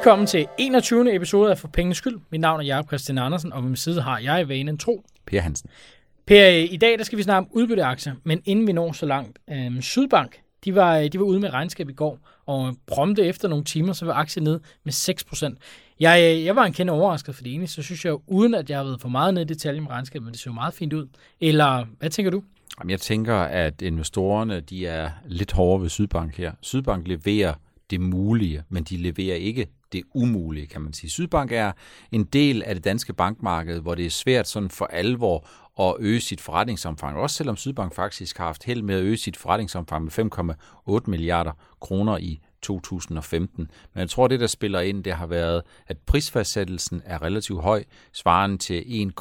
Velkommen 0.00 0.26
til 0.26 0.46
21. 0.58 1.14
episode 1.14 1.50
af 1.50 1.58
For 1.58 1.68
Pengenes 1.68 1.98
Skyld. 1.98 2.18
Mit 2.30 2.40
navn 2.40 2.60
er 2.60 2.64
Jacob 2.64 2.88
Christian 2.88 3.18
Andersen, 3.18 3.52
og 3.52 3.62
ved 3.62 3.68
min 3.68 3.76
side 3.76 4.02
har 4.02 4.18
jeg 4.18 4.48
vanen 4.48 4.78
tro. 4.78 5.04
Per 5.26 5.40
Hansen. 5.40 5.70
Per, 6.26 6.46
i 6.46 6.76
dag 6.76 6.98
der 6.98 7.04
skal 7.04 7.18
vi 7.18 7.22
snakke 7.22 7.38
om 7.38 7.48
udbytteaktier, 7.52 8.14
men 8.24 8.42
inden 8.44 8.66
vi 8.66 8.72
når 8.72 8.92
så 8.92 9.06
langt, 9.06 9.38
øh, 9.50 9.82
Sydbank, 9.82 10.40
de 10.64 10.74
var, 10.74 11.08
de 11.08 11.18
var 11.18 11.24
ude 11.24 11.40
med 11.40 11.52
regnskab 11.52 11.88
i 11.88 11.92
går, 11.92 12.18
og 12.46 12.76
prompte 12.86 13.24
efter 13.26 13.48
nogle 13.48 13.64
timer, 13.64 13.92
så 13.92 14.04
var 14.04 14.12
aktien 14.12 14.44
ned 14.44 14.60
med 14.84 14.92
6%. 14.92 15.56
Jeg, 16.00 16.42
jeg 16.44 16.56
var 16.56 16.64
en 16.64 16.72
kende 16.72 16.92
overrasket, 16.92 17.34
for 17.34 17.42
det 17.42 17.54
ene, 17.54 17.66
så 17.66 17.82
synes 17.82 18.04
jeg, 18.04 18.16
uden 18.26 18.54
at 18.54 18.70
jeg 18.70 18.78
har 18.78 18.84
været 18.84 19.00
for 19.00 19.08
meget 19.08 19.34
ned 19.34 19.42
i 19.42 19.46
detaljen 19.46 19.82
med 19.82 19.90
regnskab, 19.90 20.22
men 20.22 20.32
det 20.32 20.40
ser 20.40 20.50
jo 20.50 20.54
meget 20.54 20.74
fint 20.74 20.92
ud. 20.92 21.08
Eller 21.40 21.86
hvad 21.98 22.10
tænker 22.10 22.30
du? 22.30 22.42
Jamen, 22.78 22.90
jeg 22.90 23.00
tænker, 23.00 23.36
at 23.36 23.82
investorerne 23.82 24.60
de 24.60 24.86
er 24.86 25.10
lidt 25.26 25.52
hårdere 25.52 25.82
ved 25.82 25.88
Sydbank 25.88 26.36
her. 26.36 26.52
Sydbank 26.60 27.08
leverer 27.08 27.54
det 27.90 28.00
mulige, 28.00 28.62
men 28.68 28.84
de 28.84 28.96
leverer 28.96 29.36
ikke 29.36 29.66
det 29.92 30.02
umulige, 30.14 30.66
kan 30.66 30.80
man 30.80 30.92
sige. 30.92 31.10
Sydbank 31.10 31.52
er 31.52 31.72
en 32.12 32.24
del 32.24 32.62
af 32.62 32.74
det 32.74 32.84
danske 32.84 33.12
bankmarked, 33.12 33.80
hvor 33.80 33.94
det 33.94 34.06
er 34.06 34.10
svært 34.10 34.48
sådan 34.48 34.70
for 34.70 34.84
alvor 34.84 35.48
at 35.80 35.96
øge 35.98 36.20
sit 36.20 36.40
forretningsomfang. 36.40 37.16
Også 37.16 37.36
selvom 37.36 37.56
Sydbank 37.56 37.94
faktisk 37.94 38.38
har 38.38 38.44
haft 38.44 38.64
held 38.64 38.82
med 38.82 38.94
at 38.94 39.02
øge 39.02 39.16
sit 39.16 39.36
forretningsomfang 39.36 40.04
med 40.04 40.12
5,8 40.88 41.00
milliarder 41.06 41.52
kroner 41.80 42.18
i 42.18 42.40
2015. 42.62 43.70
Men 43.94 44.00
jeg 44.00 44.10
tror, 44.10 44.28
det 44.28 44.40
der 44.40 44.46
spiller 44.46 44.80
ind, 44.80 45.04
det 45.04 45.12
har 45.12 45.26
været, 45.26 45.62
at 45.86 45.98
prisfastsættelsen 45.98 47.02
er 47.04 47.22
relativt 47.22 47.62
høj, 47.62 47.84
svarende 48.12 48.58
til 48.58 49.02
1, 49.02 49.14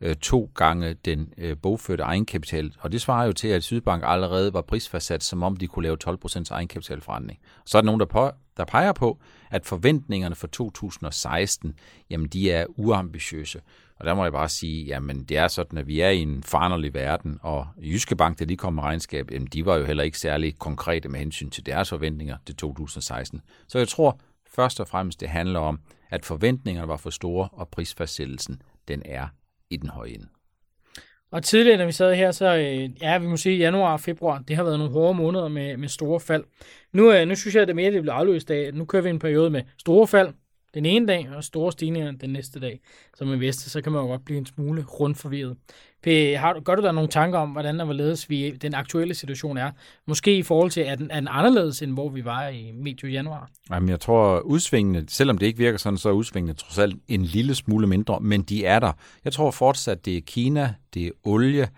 Øh, 0.00 0.16
1,2 0.24 0.52
gange 0.54 0.94
den 0.94 1.32
øh, 1.38 1.56
bogførte 1.56 2.02
egenkapital. 2.02 2.74
Og 2.80 2.92
det 2.92 3.00
svarer 3.00 3.26
jo 3.26 3.32
til, 3.32 3.48
at 3.48 3.64
Sydbank 3.64 4.02
allerede 4.06 4.52
var 4.52 4.62
prisfastsat, 4.62 5.24
som 5.24 5.42
om 5.42 5.56
de 5.56 5.66
kunne 5.66 5.82
lave 5.82 5.96
12% 6.04 6.44
egenkapitalforandring. 6.50 7.38
Så 7.66 7.78
er 7.78 7.82
der 7.82 7.86
nogen, 7.86 8.00
der, 8.00 8.06
på, 8.06 8.30
der 8.56 8.64
peger 8.64 8.92
på, 8.92 9.18
at 9.50 9.66
forventningerne 9.66 10.34
for 10.34 10.46
2016, 10.46 11.74
jamen 12.10 12.28
de 12.28 12.50
er 12.50 12.66
uambitiøse. 12.68 13.60
Og 13.96 14.06
der 14.06 14.14
må 14.14 14.22
jeg 14.22 14.32
bare 14.32 14.48
sige, 14.48 14.84
jamen 14.84 15.24
det 15.24 15.36
er 15.36 15.48
sådan, 15.48 15.78
at 15.78 15.86
vi 15.86 16.00
er 16.00 16.10
i 16.10 16.18
en 16.18 16.42
foranderlig 16.42 16.94
verden, 16.94 17.38
og 17.42 17.66
Jyske 17.82 18.16
Bank, 18.16 18.38
da 18.38 18.44
de 18.44 18.56
kom 18.56 18.74
med 18.74 18.82
regnskab, 18.82 19.30
jamen, 19.30 19.48
de 19.48 19.66
var 19.66 19.76
jo 19.76 19.84
heller 19.84 20.04
ikke 20.04 20.18
særlig 20.18 20.58
konkrete 20.58 21.08
med 21.08 21.18
hensyn 21.18 21.50
til 21.50 21.66
deres 21.66 21.88
forventninger 21.88 22.36
til 22.46 22.56
2016. 22.56 23.40
Så 23.68 23.78
jeg 23.78 23.88
tror 23.88 24.20
først 24.46 24.80
og 24.80 24.88
fremmest, 24.88 25.20
det 25.20 25.28
handler 25.28 25.60
om, 25.60 25.80
at 26.10 26.24
forventningerne 26.24 26.88
var 26.88 26.96
for 26.96 27.10
store, 27.10 27.48
og 27.52 27.68
prisfastsættelsen, 27.68 28.62
den 28.88 29.02
er 29.04 29.26
i 29.70 29.76
den 29.76 29.88
høje 29.88 30.10
ende. 30.10 30.28
Og 31.30 31.44
tidligere, 31.44 31.78
når 31.78 31.86
vi 31.86 31.92
sad 31.92 32.14
her, 32.14 32.30
så 32.30 32.56
øh, 32.56 33.02
ja, 33.02 33.18
vi 33.18 33.26
må 33.26 33.36
sige, 33.36 33.58
januar 33.58 33.92
og 33.92 34.00
februar, 34.00 34.38
det 34.48 34.56
har 34.56 34.62
været 34.62 34.78
nogle 34.78 34.92
hårde 34.92 35.14
måneder 35.14 35.48
med, 35.48 35.76
med 35.76 35.88
store 35.88 36.20
fald. 36.20 36.44
Nu, 36.92 37.12
øh, 37.12 37.28
nu 37.28 37.34
synes 37.34 37.54
jeg, 37.54 37.62
at 37.62 37.68
det 37.68 37.76
mere 37.76 37.92
det 37.92 38.02
bliver 38.02 38.14
afløst 38.14 38.50
af, 38.50 38.58
at 38.58 38.74
nu 38.74 38.84
kører 38.84 39.02
vi 39.02 39.10
en 39.10 39.18
periode 39.18 39.50
med 39.50 39.62
store 39.78 40.06
fald, 40.06 40.28
den 40.74 40.86
ene 40.86 41.06
dag, 41.06 41.28
og 41.36 41.44
store 41.44 41.72
stigninger 41.72 42.12
den 42.12 42.30
næste 42.30 42.60
dag. 42.60 42.80
Som 43.16 43.32
investor, 43.32 43.68
så 43.68 43.82
kan 43.82 43.92
man 43.92 44.02
jo 44.02 44.06
godt 44.06 44.24
blive 44.24 44.38
en 44.38 44.46
smule 44.46 44.84
rundforvirret. 44.84 45.56
P, 46.02 46.06
har 46.36 46.52
du, 46.52 46.60
gør 46.60 46.74
du 46.74 46.82
der 46.82 46.92
nogle 46.92 47.08
tanker 47.08 47.38
om, 47.38 47.50
hvordan 47.50 47.78
der 47.78 47.84
hvorledes 47.84 48.30
vi, 48.30 48.50
den 48.50 48.74
aktuelle 48.74 49.14
situation 49.14 49.56
er? 49.56 49.70
Måske 50.06 50.38
i 50.38 50.42
forhold 50.42 50.70
til, 50.70 50.80
at 50.80 50.98
den, 50.98 51.10
er 51.10 51.20
den 51.20 51.28
anderledes, 51.30 51.82
end 51.82 51.92
hvor 51.92 52.08
vi 52.08 52.24
var 52.24 52.48
i 52.48 52.72
medio 52.72 53.08
januar? 53.08 53.50
Jamen, 53.70 53.88
jeg 53.88 54.00
tror, 54.00 54.40
udsvingene, 54.40 55.04
selvom 55.08 55.38
det 55.38 55.46
ikke 55.46 55.58
virker 55.58 55.78
sådan, 55.78 55.98
så 55.98 56.08
er 56.08 56.12
udsvingene 56.12 56.54
trods 56.54 56.78
alt 56.78 56.96
en 57.08 57.22
lille 57.22 57.54
smule 57.54 57.86
mindre, 57.86 58.20
men 58.20 58.42
de 58.42 58.64
er 58.64 58.78
der. 58.78 58.92
Jeg 59.24 59.32
tror 59.32 59.50
fortsat, 59.50 60.04
det 60.04 60.16
er 60.16 60.20
Kina, 60.20 60.74
det 60.94 61.06
er 61.06 61.10
olie, 61.24 61.68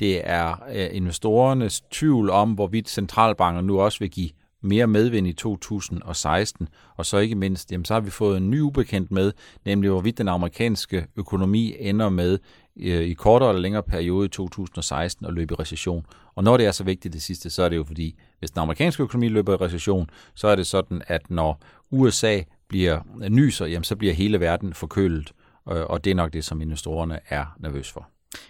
det 0.00 0.20
er 0.24 0.62
øh, 0.74 0.88
investorernes 0.92 1.80
tvivl 1.80 2.30
om, 2.30 2.52
hvorvidt 2.52 2.88
centralbanker 2.88 3.60
nu 3.60 3.80
også 3.80 3.98
vil 3.98 4.10
give 4.10 4.30
mere 4.68 4.86
medvind 4.86 5.26
i 5.26 5.32
2016, 5.32 6.68
og 6.96 7.06
så 7.06 7.18
ikke 7.18 7.34
mindst, 7.34 7.72
jamen, 7.72 7.84
så 7.84 7.94
har 7.94 8.00
vi 8.00 8.10
fået 8.10 8.36
en 8.36 8.50
ny 8.50 8.60
ubekendt 8.60 9.10
med, 9.10 9.32
nemlig 9.64 9.90
hvorvidt 9.90 10.18
den 10.18 10.28
amerikanske 10.28 11.06
økonomi 11.16 11.74
ender 11.78 12.08
med 12.08 12.38
øh, 12.76 13.02
i 13.02 13.12
kortere 13.12 13.48
eller 13.48 13.62
længere 13.62 13.82
periode 13.82 14.26
i 14.26 14.28
2016 14.28 15.26
at 15.26 15.32
løbe 15.32 15.54
i 15.54 15.60
recession. 15.60 16.06
Og 16.34 16.44
når 16.44 16.56
det 16.56 16.66
er 16.66 16.72
så 16.72 16.84
vigtigt 16.84 17.14
det 17.14 17.22
sidste, 17.22 17.50
så 17.50 17.62
er 17.62 17.68
det 17.68 17.76
jo 17.76 17.84
fordi, 17.84 18.18
hvis 18.38 18.50
den 18.50 18.60
amerikanske 18.60 19.02
økonomi 19.02 19.28
løber 19.28 19.52
i 19.52 19.56
recession, 19.56 20.10
så 20.34 20.48
er 20.48 20.56
det 20.56 20.66
sådan, 20.66 21.02
at 21.06 21.30
når 21.30 21.60
USA 21.90 22.40
bliver 22.68 23.00
nyser, 23.28 23.66
jamen, 23.66 23.84
så 23.84 23.96
bliver 23.96 24.14
hele 24.14 24.40
verden 24.40 24.74
forkølet, 24.74 25.32
og 25.64 26.04
det 26.04 26.10
er 26.10 26.14
nok 26.14 26.32
det, 26.32 26.44
som 26.44 26.60
investorerne 26.60 27.20
er 27.28 27.44
nervøs 27.58 27.92
for. 27.92 28.08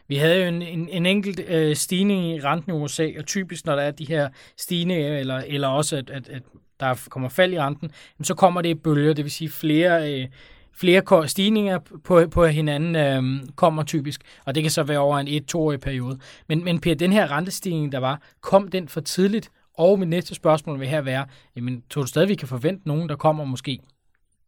Vi 0.09 0.16
havde 0.16 0.43
jo 0.43 0.49
en, 0.49 0.62
en, 0.62 0.89
en 0.89 1.06
enkelt 1.06 1.41
øh, 1.49 1.77
stigning 1.77 2.27
i 2.27 2.41
renten 2.41 2.72
i 2.72 2.75
USA, 2.75 3.09
og 3.19 3.27
typisk 3.27 3.66
når 3.66 3.77
der 3.77 3.83
er 3.83 3.91
de 3.91 4.05
her 4.05 4.28
stigninger, 4.56 5.19
eller, 5.19 5.37
eller 5.47 5.69
også 5.69 5.97
at, 5.97 6.11
at, 6.11 6.28
at 6.28 6.43
der 6.81 7.06
kommer 7.11 7.28
fald 7.28 7.53
i 7.53 7.61
renten, 7.61 7.91
så 8.22 8.34
kommer 8.34 8.62
det 8.62 8.69
i 8.69 8.75
bølger, 8.75 9.12
det 9.12 9.25
vil 9.25 9.33
sige 9.33 9.50
flere, 9.50 10.12
øh, 10.12 10.28
flere 10.75 11.28
stigninger 11.28 11.78
på, 12.05 12.27
på 12.31 12.47
hinanden 12.47 12.97
øh, 12.97 13.49
kommer 13.56 13.83
typisk, 13.83 14.21
og 14.44 14.55
det 14.55 14.62
kan 14.62 14.71
så 14.71 14.83
være 14.83 14.99
over 14.99 15.19
en 15.19 15.28
et-toårig 15.28 15.81
periode. 15.81 16.19
Men, 16.49 16.65
men 16.65 16.81
Per, 16.81 16.95
den 16.95 17.12
her 17.12 17.31
rentestigning, 17.31 17.93
der 17.93 17.99
var, 17.99 18.22
kom 18.41 18.69
den 18.69 18.89
for 18.89 19.00
tidligt? 19.00 19.50
Og 19.75 19.99
mit 19.99 20.09
næste 20.09 20.34
spørgsmål 20.34 20.81
vil 20.81 20.89
her 20.89 21.00
være, 21.00 21.27
jamen, 21.56 21.83
tror 21.91 22.03
du 22.03 22.09
stadig, 22.09 22.28
vi 22.28 22.34
kan 22.34 22.49
forvente 22.49 22.89
nogen, 22.89 23.09
der 23.09 23.16
kommer 23.16 23.45
måske 23.45 23.81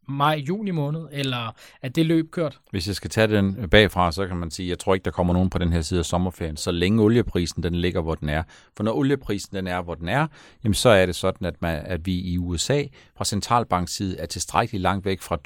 maj-juni 0.07 0.71
måned, 0.71 1.07
eller 1.11 1.55
er 1.81 1.89
det 1.89 2.05
løb 2.05 2.31
kørt? 2.31 2.59
Hvis 2.71 2.87
jeg 2.87 2.95
skal 2.95 3.09
tage 3.09 3.27
den 3.27 3.69
bagfra, 3.69 4.11
så 4.11 4.27
kan 4.27 4.37
man 4.37 4.51
sige, 4.51 4.65
at 4.65 4.69
jeg 4.69 4.79
tror 4.79 4.93
ikke, 4.93 5.05
der 5.05 5.11
kommer 5.11 5.33
nogen 5.33 5.49
på 5.49 5.57
den 5.57 5.73
her 5.73 5.81
side 5.81 5.99
af 5.99 6.05
sommerferien, 6.05 6.57
så 6.57 6.71
længe 6.71 7.03
olieprisen 7.03 7.63
den 7.63 7.75
ligger, 7.75 8.01
hvor 8.01 8.15
den 8.15 8.29
er. 8.29 8.43
For 8.77 8.83
når 8.83 8.93
olieprisen 8.93 9.55
den 9.55 9.67
er, 9.67 9.81
hvor 9.81 9.95
den 9.95 10.09
er, 10.09 10.27
jamen 10.63 10.73
så 10.73 10.89
er 10.89 11.05
det 11.05 11.15
sådan, 11.15 11.47
at, 11.47 11.61
man, 11.61 11.81
at 11.85 12.05
vi 12.05 12.19
i 12.19 12.37
USA 12.37 12.83
fra 13.17 13.25
centralbanks 13.25 13.95
side 13.95 14.17
er 14.17 14.25
tilstrækkeligt 14.25 14.81
langt 14.81 15.05
væk 15.05 15.21
fra 15.21 15.37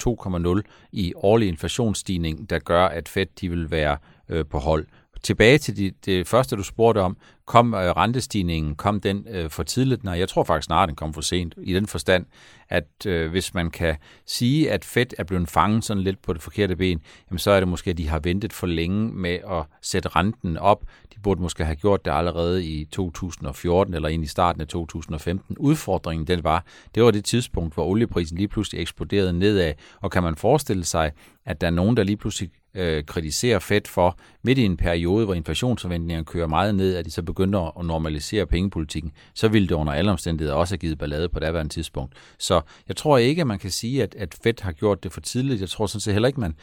2,0 0.60 0.88
i 0.92 1.12
årlig 1.16 1.48
inflationsstigning, 1.48 2.50
der 2.50 2.58
gør, 2.58 2.86
at 2.86 3.08
Fed 3.08 3.26
de 3.40 3.48
vil 3.48 3.70
være 3.70 3.96
øh, 4.28 4.44
på 4.50 4.58
hold 4.58 4.86
tilbage 5.22 5.58
til 5.58 5.76
det, 5.76 6.06
det 6.06 6.28
første, 6.28 6.56
du 6.56 6.62
spurgte 6.62 6.98
om, 6.98 7.16
kom 7.46 7.74
øh, 7.74 7.80
rentestigningen, 7.80 8.74
kom 8.74 9.00
den 9.00 9.26
øh, 9.30 9.50
for 9.50 9.62
tidligt? 9.62 10.04
Nej, 10.04 10.18
jeg 10.18 10.28
tror 10.28 10.44
faktisk 10.44 10.66
snart, 10.66 10.88
den 10.88 10.96
kom 10.96 11.14
for 11.14 11.20
sent, 11.20 11.54
i 11.62 11.74
den 11.74 11.86
forstand, 11.86 12.26
at 12.68 13.06
øh, 13.06 13.30
hvis 13.30 13.54
man 13.54 13.70
kan 13.70 13.96
sige, 14.26 14.70
at 14.70 14.84
Fed 14.84 15.06
er 15.18 15.24
blevet 15.24 15.48
fanget 15.48 15.84
sådan 15.84 16.02
lidt 16.02 16.22
på 16.22 16.32
det 16.32 16.42
forkerte 16.42 16.76
ben, 16.76 17.00
jamen 17.30 17.38
så 17.38 17.50
er 17.50 17.60
det 17.60 17.68
måske, 17.68 17.90
at 17.90 17.98
de 17.98 18.08
har 18.08 18.18
ventet 18.18 18.52
for 18.52 18.66
længe 18.66 19.12
med 19.12 19.38
at 19.50 19.64
sætte 19.82 20.08
renten 20.08 20.56
op. 20.56 20.84
De 21.14 21.20
burde 21.20 21.42
måske 21.42 21.64
have 21.64 21.76
gjort 21.76 22.04
det 22.04 22.10
allerede 22.10 22.64
i 22.64 22.84
2014 22.84 23.94
eller 23.94 24.08
ind 24.08 24.24
i 24.24 24.26
starten 24.26 24.60
af 24.60 24.68
2015. 24.68 25.56
Udfordringen 25.58 26.26
den 26.26 26.44
var, 26.44 26.64
det 26.94 27.02
var 27.02 27.10
det 27.10 27.24
tidspunkt, 27.24 27.74
hvor 27.74 27.84
olieprisen 27.84 28.36
lige 28.36 28.48
pludselig 28.48 28.80
eksploderede 28.80 29.32
nedad, 29.32 29.72
og 30.00 30.10
kan 30.10 30.22
man 30.22 30.36
forestille 30.36 30.84
sig, 30.84 31.12
at 31.44 31.60
der 31.60 31.66
er 31.66 31.70
nogen, 31.70 31.96
der 31.96 32.02
lige 32.02 32.16
pludselig 32.16 32.50
øh, 32.76 33.04
kritiserer 33.04 33.58
Fed 33.58 33.80
for, 33.86 34.18
midt 34.42 34.58
i 34.58 34.64
en 34.64 34.76
periode, 34.76 35.24
hvor 35.24 35.34
inflationsforventningerne 35.34 36.24
kører 36.24 36.46
meget 36.46 36.74
ned, 36.74 36.96
at 36.96 37.04
de 37.04 37.10
så 37.10 37.22
begynder 37.36 37.78
at 37.78 37.86
normalisere 37.86 38.46
pengepolitikken, 38.46 39.12
så 39.34 39.48
ville 39.48 39.68
det 39.68 39.74
under 39.74 39.92
alle 39.92 40.10
omstændigheder 40.10 40.56
også 40.56 40.72
have 40.72 40.78
givet 40.78 40.98
ballade 40.98 41.28
på 41.28 41.40
daværende 41.40 41.72
tidspunkt. 41.72 42.14
Så 42.38 42.60
jeg 42.88 42.96
tror 42.96 43.18
ikke, 43.18 43.40
at 43.40 43.46
man 43.46 43.58
kan 43.58 43.70
sige, 43.70 44.02
at, 44.02 44.14
at 44.14 44.36
Fed 44.42 44.62
har 44.62 44.72
gjort 44.72 45.04
det 45.04 45.12
for 45.12 45.20
tidligt. 45.20 45.60
Jeg 45.60 45.68
tror 45.68 45.86
sådan 45.86 46.00
set 46.00 46.12
heller 46.12 46.26
ikke, 46.26 46.40
man 46.40 46.54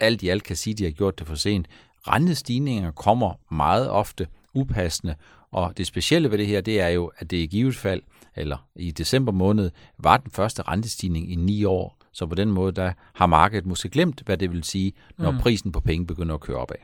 alt 0.00 0.22
i 0.22 0.28
alt 0.28 0.42
kan 0.42 0.56
sige, 0.56 0.72
at 0.72 0.78
de 0.78 0.84
har 0.84 0.90
gjort 0.90 1.18
det 1.18 1.26
for 1.26 1.34
sent. 1.34 1.66
Rentestigninger 2.08 2.90
kommer 2.90 3.54
meget 3.54 3.90
ofte 3.90 4.26
upassende, 4.54 5.14
og 5.50 5.72
det 5.76 5.86
specielle 5.86 6.30
ved 6.30 6.38
det 6.38 6.46
her, 6.46 6.60
det 6.60 6.80
er 6.80 6.88
jo, 6.88 7.12
at 7.18 7.30
det 7.30 7.36
i 7.36 7.46
givet 7.46 7.76
fald, 7.76 8.02
eller 8.36 8.68
i 8.76 8.90
december 8.90 9.32
måned, 9.32 9.70
var 9.98 10.16
den 10.16 10.30
første 10.30 10.62
rentestigning 10.62 11.32
i 11.32 11.34
ni 11.34 11.64
år. 11.64 11.98
Så 12.12 12.26
på 12.26 12.34
den 12.34 12.50
måde, 12.50 12.72
der 12.72 12.92
har 13.14 13.26
markedet 13.26 13.66
måske 13.66 13.88
glemt, 13.88 14.22
hvad 14.26 14.36
det 14.36 14.52
vil 14.52 14.64
sige, 14.64 14.92
når 15.18 15.30
mm. 15.30 15.38
prisen 15.38 15.72
på 15.72 15.80
penge 15.80 16.06
begynder 16.06 16.34
at 16.34 16.40
køre 16.40 16.56
opad. 16.56 16.76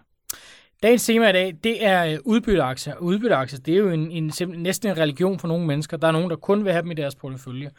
Dagens 0.83 1.05
tema 1.05 1.29
i 1.29 1.33
dag, 1.33 1.55
det 1.65 1.85
er 1.85 2.07
øh, 2.07 2.19
udbytteaktier. 2.25 2.97
Udbytteaktier, 2.97 3.59
det 3.59 3.75
er 3.75 3.79
jo 3.79 3.91
en, 3.91 4.11
en, 4.11 4.33
næsten 4.57 4.91
en 4.91 4.99
religion 4.99 5.39
for 5.39 5.49
nogle 5.49 5.67
mennesker. 5.67 5.97
Der 5.97 6.09
er 6.09 6.13
nogen, 6.13 6.31
der 6.31 6.37
kun 6.37 6.65
vil 6.65 6.73
have 6.73 6.83
dem 6.83 6.91
i 6.91 6.95
deres 6.95 7.15
portefølje. 7.15 7.71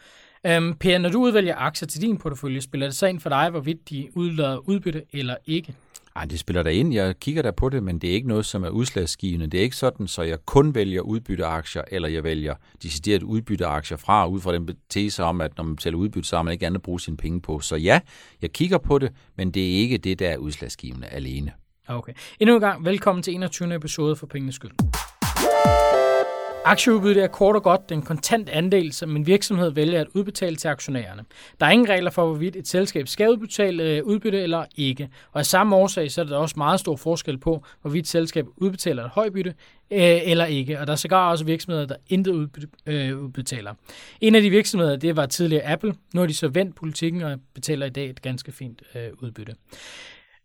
Øhm, 0.46 0.74
per, 0.74 0.98
når 0.98 1.08
du 1.08 1.22
udvælger 1.22 1.54
aktier 1.56 1.86
til 1.88 2.02
din 2.02 2.18
portefølje, 2.18 2.60
spiller 2.60 2.86
det 2.86 2.96
så 2.96 3.06
ind 3.06 3.20
for 3.20 3.28
dig, 3.28 3.50
hvorvidt 3.50 3.90
de 3.90 4.08
udlader 4.14 4.68
udbytte 4.68 5.02
eller 5.12 5.36
ikke? 5.46 5.74
Ej, 6.16 6.24
det 6.24 6.38
spiller 6.38 6.62
der 6.62 6.70
ind. 6.70 6.94
Jeg 6.94 7.20
kigger 7.20 7.42
der 7.42 7.50
på 7.50 7.68
det, 7.68 7.82
men 7.82 7.98
det 7.98 8.10
er 8.10 8.14
ikke 8.14 8.28
noget, 8.28 8.46
som 8.46 8.64
er 8.64 8.68
udslagsgivende. 8.68 9.46
Det 9.46 9.58
er 9.58 9.64
ikke 9.64 9.76
sådan, 9.76 10.08
så 10.08 10.22
jeg 10.22 10.38
kun 10.46 10.74
vælger 10.74 11.00
udbytteaktier, 11.00 11.82
eller 11.90 12.08
jeg 12.08 12.24
vælger 12.24 12.54
decideret 12.82 13.22
udbytteaktier 13.22 13.96
fra, 13.96 14.26
ud 14.26 14.40
fra 14.40 14.54
den 14.54 14.68
tese 14.88 15.24
om, 15.24 15.40
at 15.40 15.56
når 15.56 15.64
man 15.64 15.76
betaler 15.76 15.96
udbytte, 15.96 16.28
så 16.28 16.36
har 16.36 16.42
man 16.42 16.52
ikke 16.52 16.66
andet 16.66 16.78
at 16.78 16.82
bruge 16.82 17.00
sine 17.00 17.16
penge 17.16 17.40
på. 17.40 17.60
Så 17.60 17.76
ja, 17.76 18.00
jeg 18.42 18.52
kigger 18.52 18.78
på 18.78 18.98
det, 18.98 19.12
men 19.36 19.50
det 19.50 19.62
er 19.62 19.78
ikke 19.78 19.98
det, 19.98 20.18
der 20.18 20.28
er 20.28 20.36
udslagsgivende 20.36 21.06
alene. 21.06 21.52
Ah, 21.92 21.98
okay. 21.98 22.12
Endnu 22.40 22.54
en 22.54 22.60
gang, 22.60 22.84
velkommen 22.84 23.22
til 23.22 23.34
21. 23.34 23.74
episode 23.74 24.16
for 24.16 24.26
Pengenes 24.26 24.54
Skyld. 24.54 24.70
Aktieudbytte 26.64 27.20
er 27.20 27.26
kort 27.26 27.56
og 27.56 27.62
godt 27.62 27.88
den 27.88 28.02
kontant 28.02 28.48
andel, 28.48 28.92
som 28.92 29.16
en 29.16 29.26
virksomhed 29.26 29.70
vælger 29.70 30.00
at 30.00 30.06
udbetale 30.14 30.56
til 30.56 30.68
aktionærerne. 30.68 31.24
Der 31.60 31.66
er 31.66 31.70
ingen 31.70 31.88
regler 31.88 32.10
for, 32.10 32.26
hvorvidt 32.26 32.56
et 32.56 32.68
selskab 32.68 33.08
skal 33.08 33.30
udbetale 33.30 33.82
øh, 33.82 34.04
udbytte 34.04 34.42
eller 34.42 34.64
ikke. 34.76 35.08
Og 35.32 35.38
af 35.38 35.46
samme 35.46 35.76
årsag 35.76 36.10
så 36.10 36.20
er 36.20 36.24
der 36.24 36.36
også 36.36 36.54
meget 36.58 36.80
stor 36.80 36.96
forskel 36.96 37.38
på, 37.38 37.64
hvorvidt 37.80 38.08
selskab 38.08 38.46
udbetaler 38.56 39.04
et 39.04 39.10
højbytte 39.10 39.54
øh, 39.90 40.30
eller 40.30 40.44
ikke. 40.44 40.80
Og 40.80 40.86
der 40.86 40.92
er 40.92 40.96
sågar 40.96 41.30
også 41.30 41.44
virksomheder, 41.44 41.86
der 41.86 41.96
intet 42.08 42.32
udbytte, 42.32 42.68
øh, 42.86 43.18
udbetaler. 43.18 43.74
En 44.20 44.34
af 44.34 44.42
de 44.42 44.50
virksomheder, 44.50 44.96
det 44.96 45.16
var 45.16 45.26
tidligere 45.26 45.72
Apple. 45.72 45.94
Nu 46.14 46.20
har 46.20 46.26
de 46.26 46.34
så 46.34 46.48
vendt 46.48 46.76
politikken 46.76 47.22
og 47.22 47.38
betaler 47.54 47.86
i 47.86 47.90
dag 47.90 48.10
et 48.10 48.22
ganske 48.22 48.52
fint 48.52 48.82
øh, 48.94 49.08
udbytte. 49.20 49.54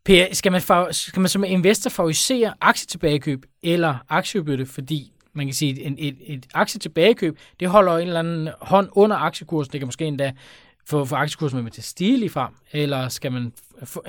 Per, 0.08 0.26
skal 0.34 0.52
man, 0.52 0.62
skal 0.92 1.20
man 1.20 1.30
som 1.30 1.44
investor 1.44 1.90
favorisere 1.90 2.54
aktietilbagekøb 2.62 3.46
eller 3.64 3.96
aktieudbytte, 4.10 4.66
fordi 4.66 5.12
man 5.34 5.48
kan 5.48 5.54
sige, 5.54 5.82
et, 5.82 5.96
et, 5.98 6.16
et 6.28 6.46
aktietilbagekøb, 6.54 7.40
det 7.60 7.70
holder 7.70 7.98
en 7.98 8.08
eller 8.08 8.20
anden 8.20 8.50
hånd 8.62 8.90
under 8.92 9.16
aktiekursen, 9.16 9.72
det 9.72 9.80
kan 9.80 9.88
måske 9.88 10.06
endda 10.06 10.34
få, 10.86 11.06
få 11.06 11.16
aktiekursen 11.16 11.64
med 11.64 11.72
til 11.72 11.82
at 11.82 11.86
stige 11.86 12.18
lige 12.18 12.30
frem, 12.30 12.54
eller 12.72 13.10
skal 13.10 13.32
man 13.32 13.54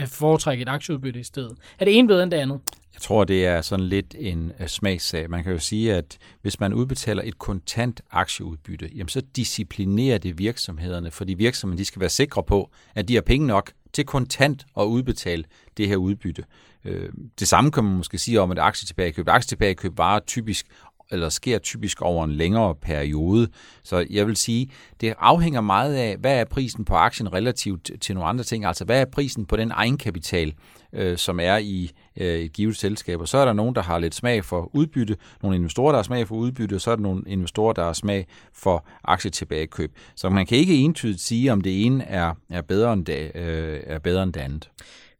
foretrække 0.06 0.62
et 0.62 0.68
aktieudbytte 0.68 1.20
i 1.20 1.24
stedet? 1.24 1.56
Er 1.78 1.84
det 1.84 1.98
en 1.98 2.06
bedre 2.06 2.22
end 2.22 2.30
det 2.30 2.36
andet? 2.36 2.60
Jeg 2.94 3.02
tror, 3.02 3.24
det 3.24 3.46
er 3.46 3.60
sådan 3.62 3.86
lidt 3.86 4.14
en 4.18 4.52
øh, 4.60 4.66
smagssag. 4.66 5.30
Man 5.30 5.44
kan 5.44 5.52
jo 5.52 5.58
sige, 5.58 5.94
at 5.94 6.18
hvis 6.42 6.60
man 6.60 6.74
udbetaler 6.74 7.22
et 7.24 7.38
kontant 7.38 8.00
aktieudbytte, 8.10 8.90
jamen 8.94 9.08
så 9.08 9.20
disciplinerer 9.36 10.18
det 10.18 10.38
virksomhederne, 10.38 11.10
fordi 11.10 11.34
virksomhederne 11.34 11.78
de 11.78 11.84
skal 11.84 12.00
være 12.00 12.10
sikre 12.10 12.42
på, 12.42 12.70
at 12.94 13.08
de 13.08 13.14
har 13.14 13.22
penge 13.22 13.46
nok 13.46 13.72
til 13.92 14.04
kontant 14.04 14.66
at 14.78 14.84
udbetale 14.84 15.44
det 15.76 15.88
her 15.88 15.96
udbytte. 15.96 16.44
Øh, 16.84 17.08
det 17.38 17.48
samme 17.48 17.70
kan 17.70 17.84
man 17.84 17.96
måske 17.96 18.18
sige 18.18 18.40
om 18.40 18.52
et 18.52 18.58
aktietilbagekøb. 18.58 19.26
Et 19.26 19.32
aktietilbagekøb 19.32 19.98
varer 19.98 20.20
typisk 20.20 20.66
eller 21.10 21.28
sker 21.28 21.58
typisk 21.58 22.02
over 22.02 22.24
en 22.24 22.32
længere 22.32 22.74
periode. 22.74 23.48
Så 23.82 24.06
jeg 24.10 24.26
vil 24.26 24.36
sige, 24.36 24.70
det 25.00 25.14
afhænger 25.18 25.60
meget 25.60 25.94
af, 25.94 26.16
hvad 26.16 26.40
er 26.40 26.44
prisen 26.44 26.84
på 26.84 26.94
aktien 26.94 27.32
relativt 27.32 27.90
til 28.00 28.14
nogle 28.14 28.28
andre 28.28 28.44
ting. 28.44 28.64
Altså, 28.64 28.84
hvad 28.84 29.00
er 29.00 29.04
prisen 29.04 29.46
på 29.46 29.56
den 29.56 29.70
egenkapital, 29.70 30.54
øh, 30.92 31.18
som 31.18 31.40
er 31.40 31.56
i 31.56 31.90
øh, 32.20 32.38
et 32.38 32.52
givet 32.52 32.76
selskab. 32.76 33.20
Og 33.20 33.28
så 33.28 33.38
er 33.38 33.44
der 33.44 33.52
nogen, 33.52 33.74
der 33.74 33.82
har 33.82 33.98
lidt 33.98 34.14
smag 34.14 34.44
for 34.44 34.70
udbytte, 34.72 35.16
nogle 35.42 35.56
investorer, 35.56 35.92
der 35.92 35.98
har 35.98 36.02
smag 36.02 36.28
for 36.28 36.34
udbytte, 36.34 36.74
og 36.74 36.80
så 36.80 36.90
er 36.90 36.96
der 36.96 37.02
nogle 37.02 37.22
investorer, 37.26 37.72
der 37.72 37.84
har 37.84 37.92
smag 37.92 38.26
for 38.54 38.86
aktietilbagekøb. 39.04 39.96
Så 40.16 40.28
man 40.28 40.46
kan 40.46 40.58
ikke 40.58 40.74
entydigt 40.74 41.20
sige, 41.20 41.52
om 41.52 41.60
det 41.60 41.86
ene 41.86 42.04
er, 42.04 42.34
er, 42.50 42.62
bedre, 42.62 42.92
end 42.92 43.06
det, 43.06 43.32
øh, 43.34 43.80
er 43.86 43.98
bedre 43.98 44.22
end 44.22 44.32
det 44.32 44.40
andet. 44.40 44.70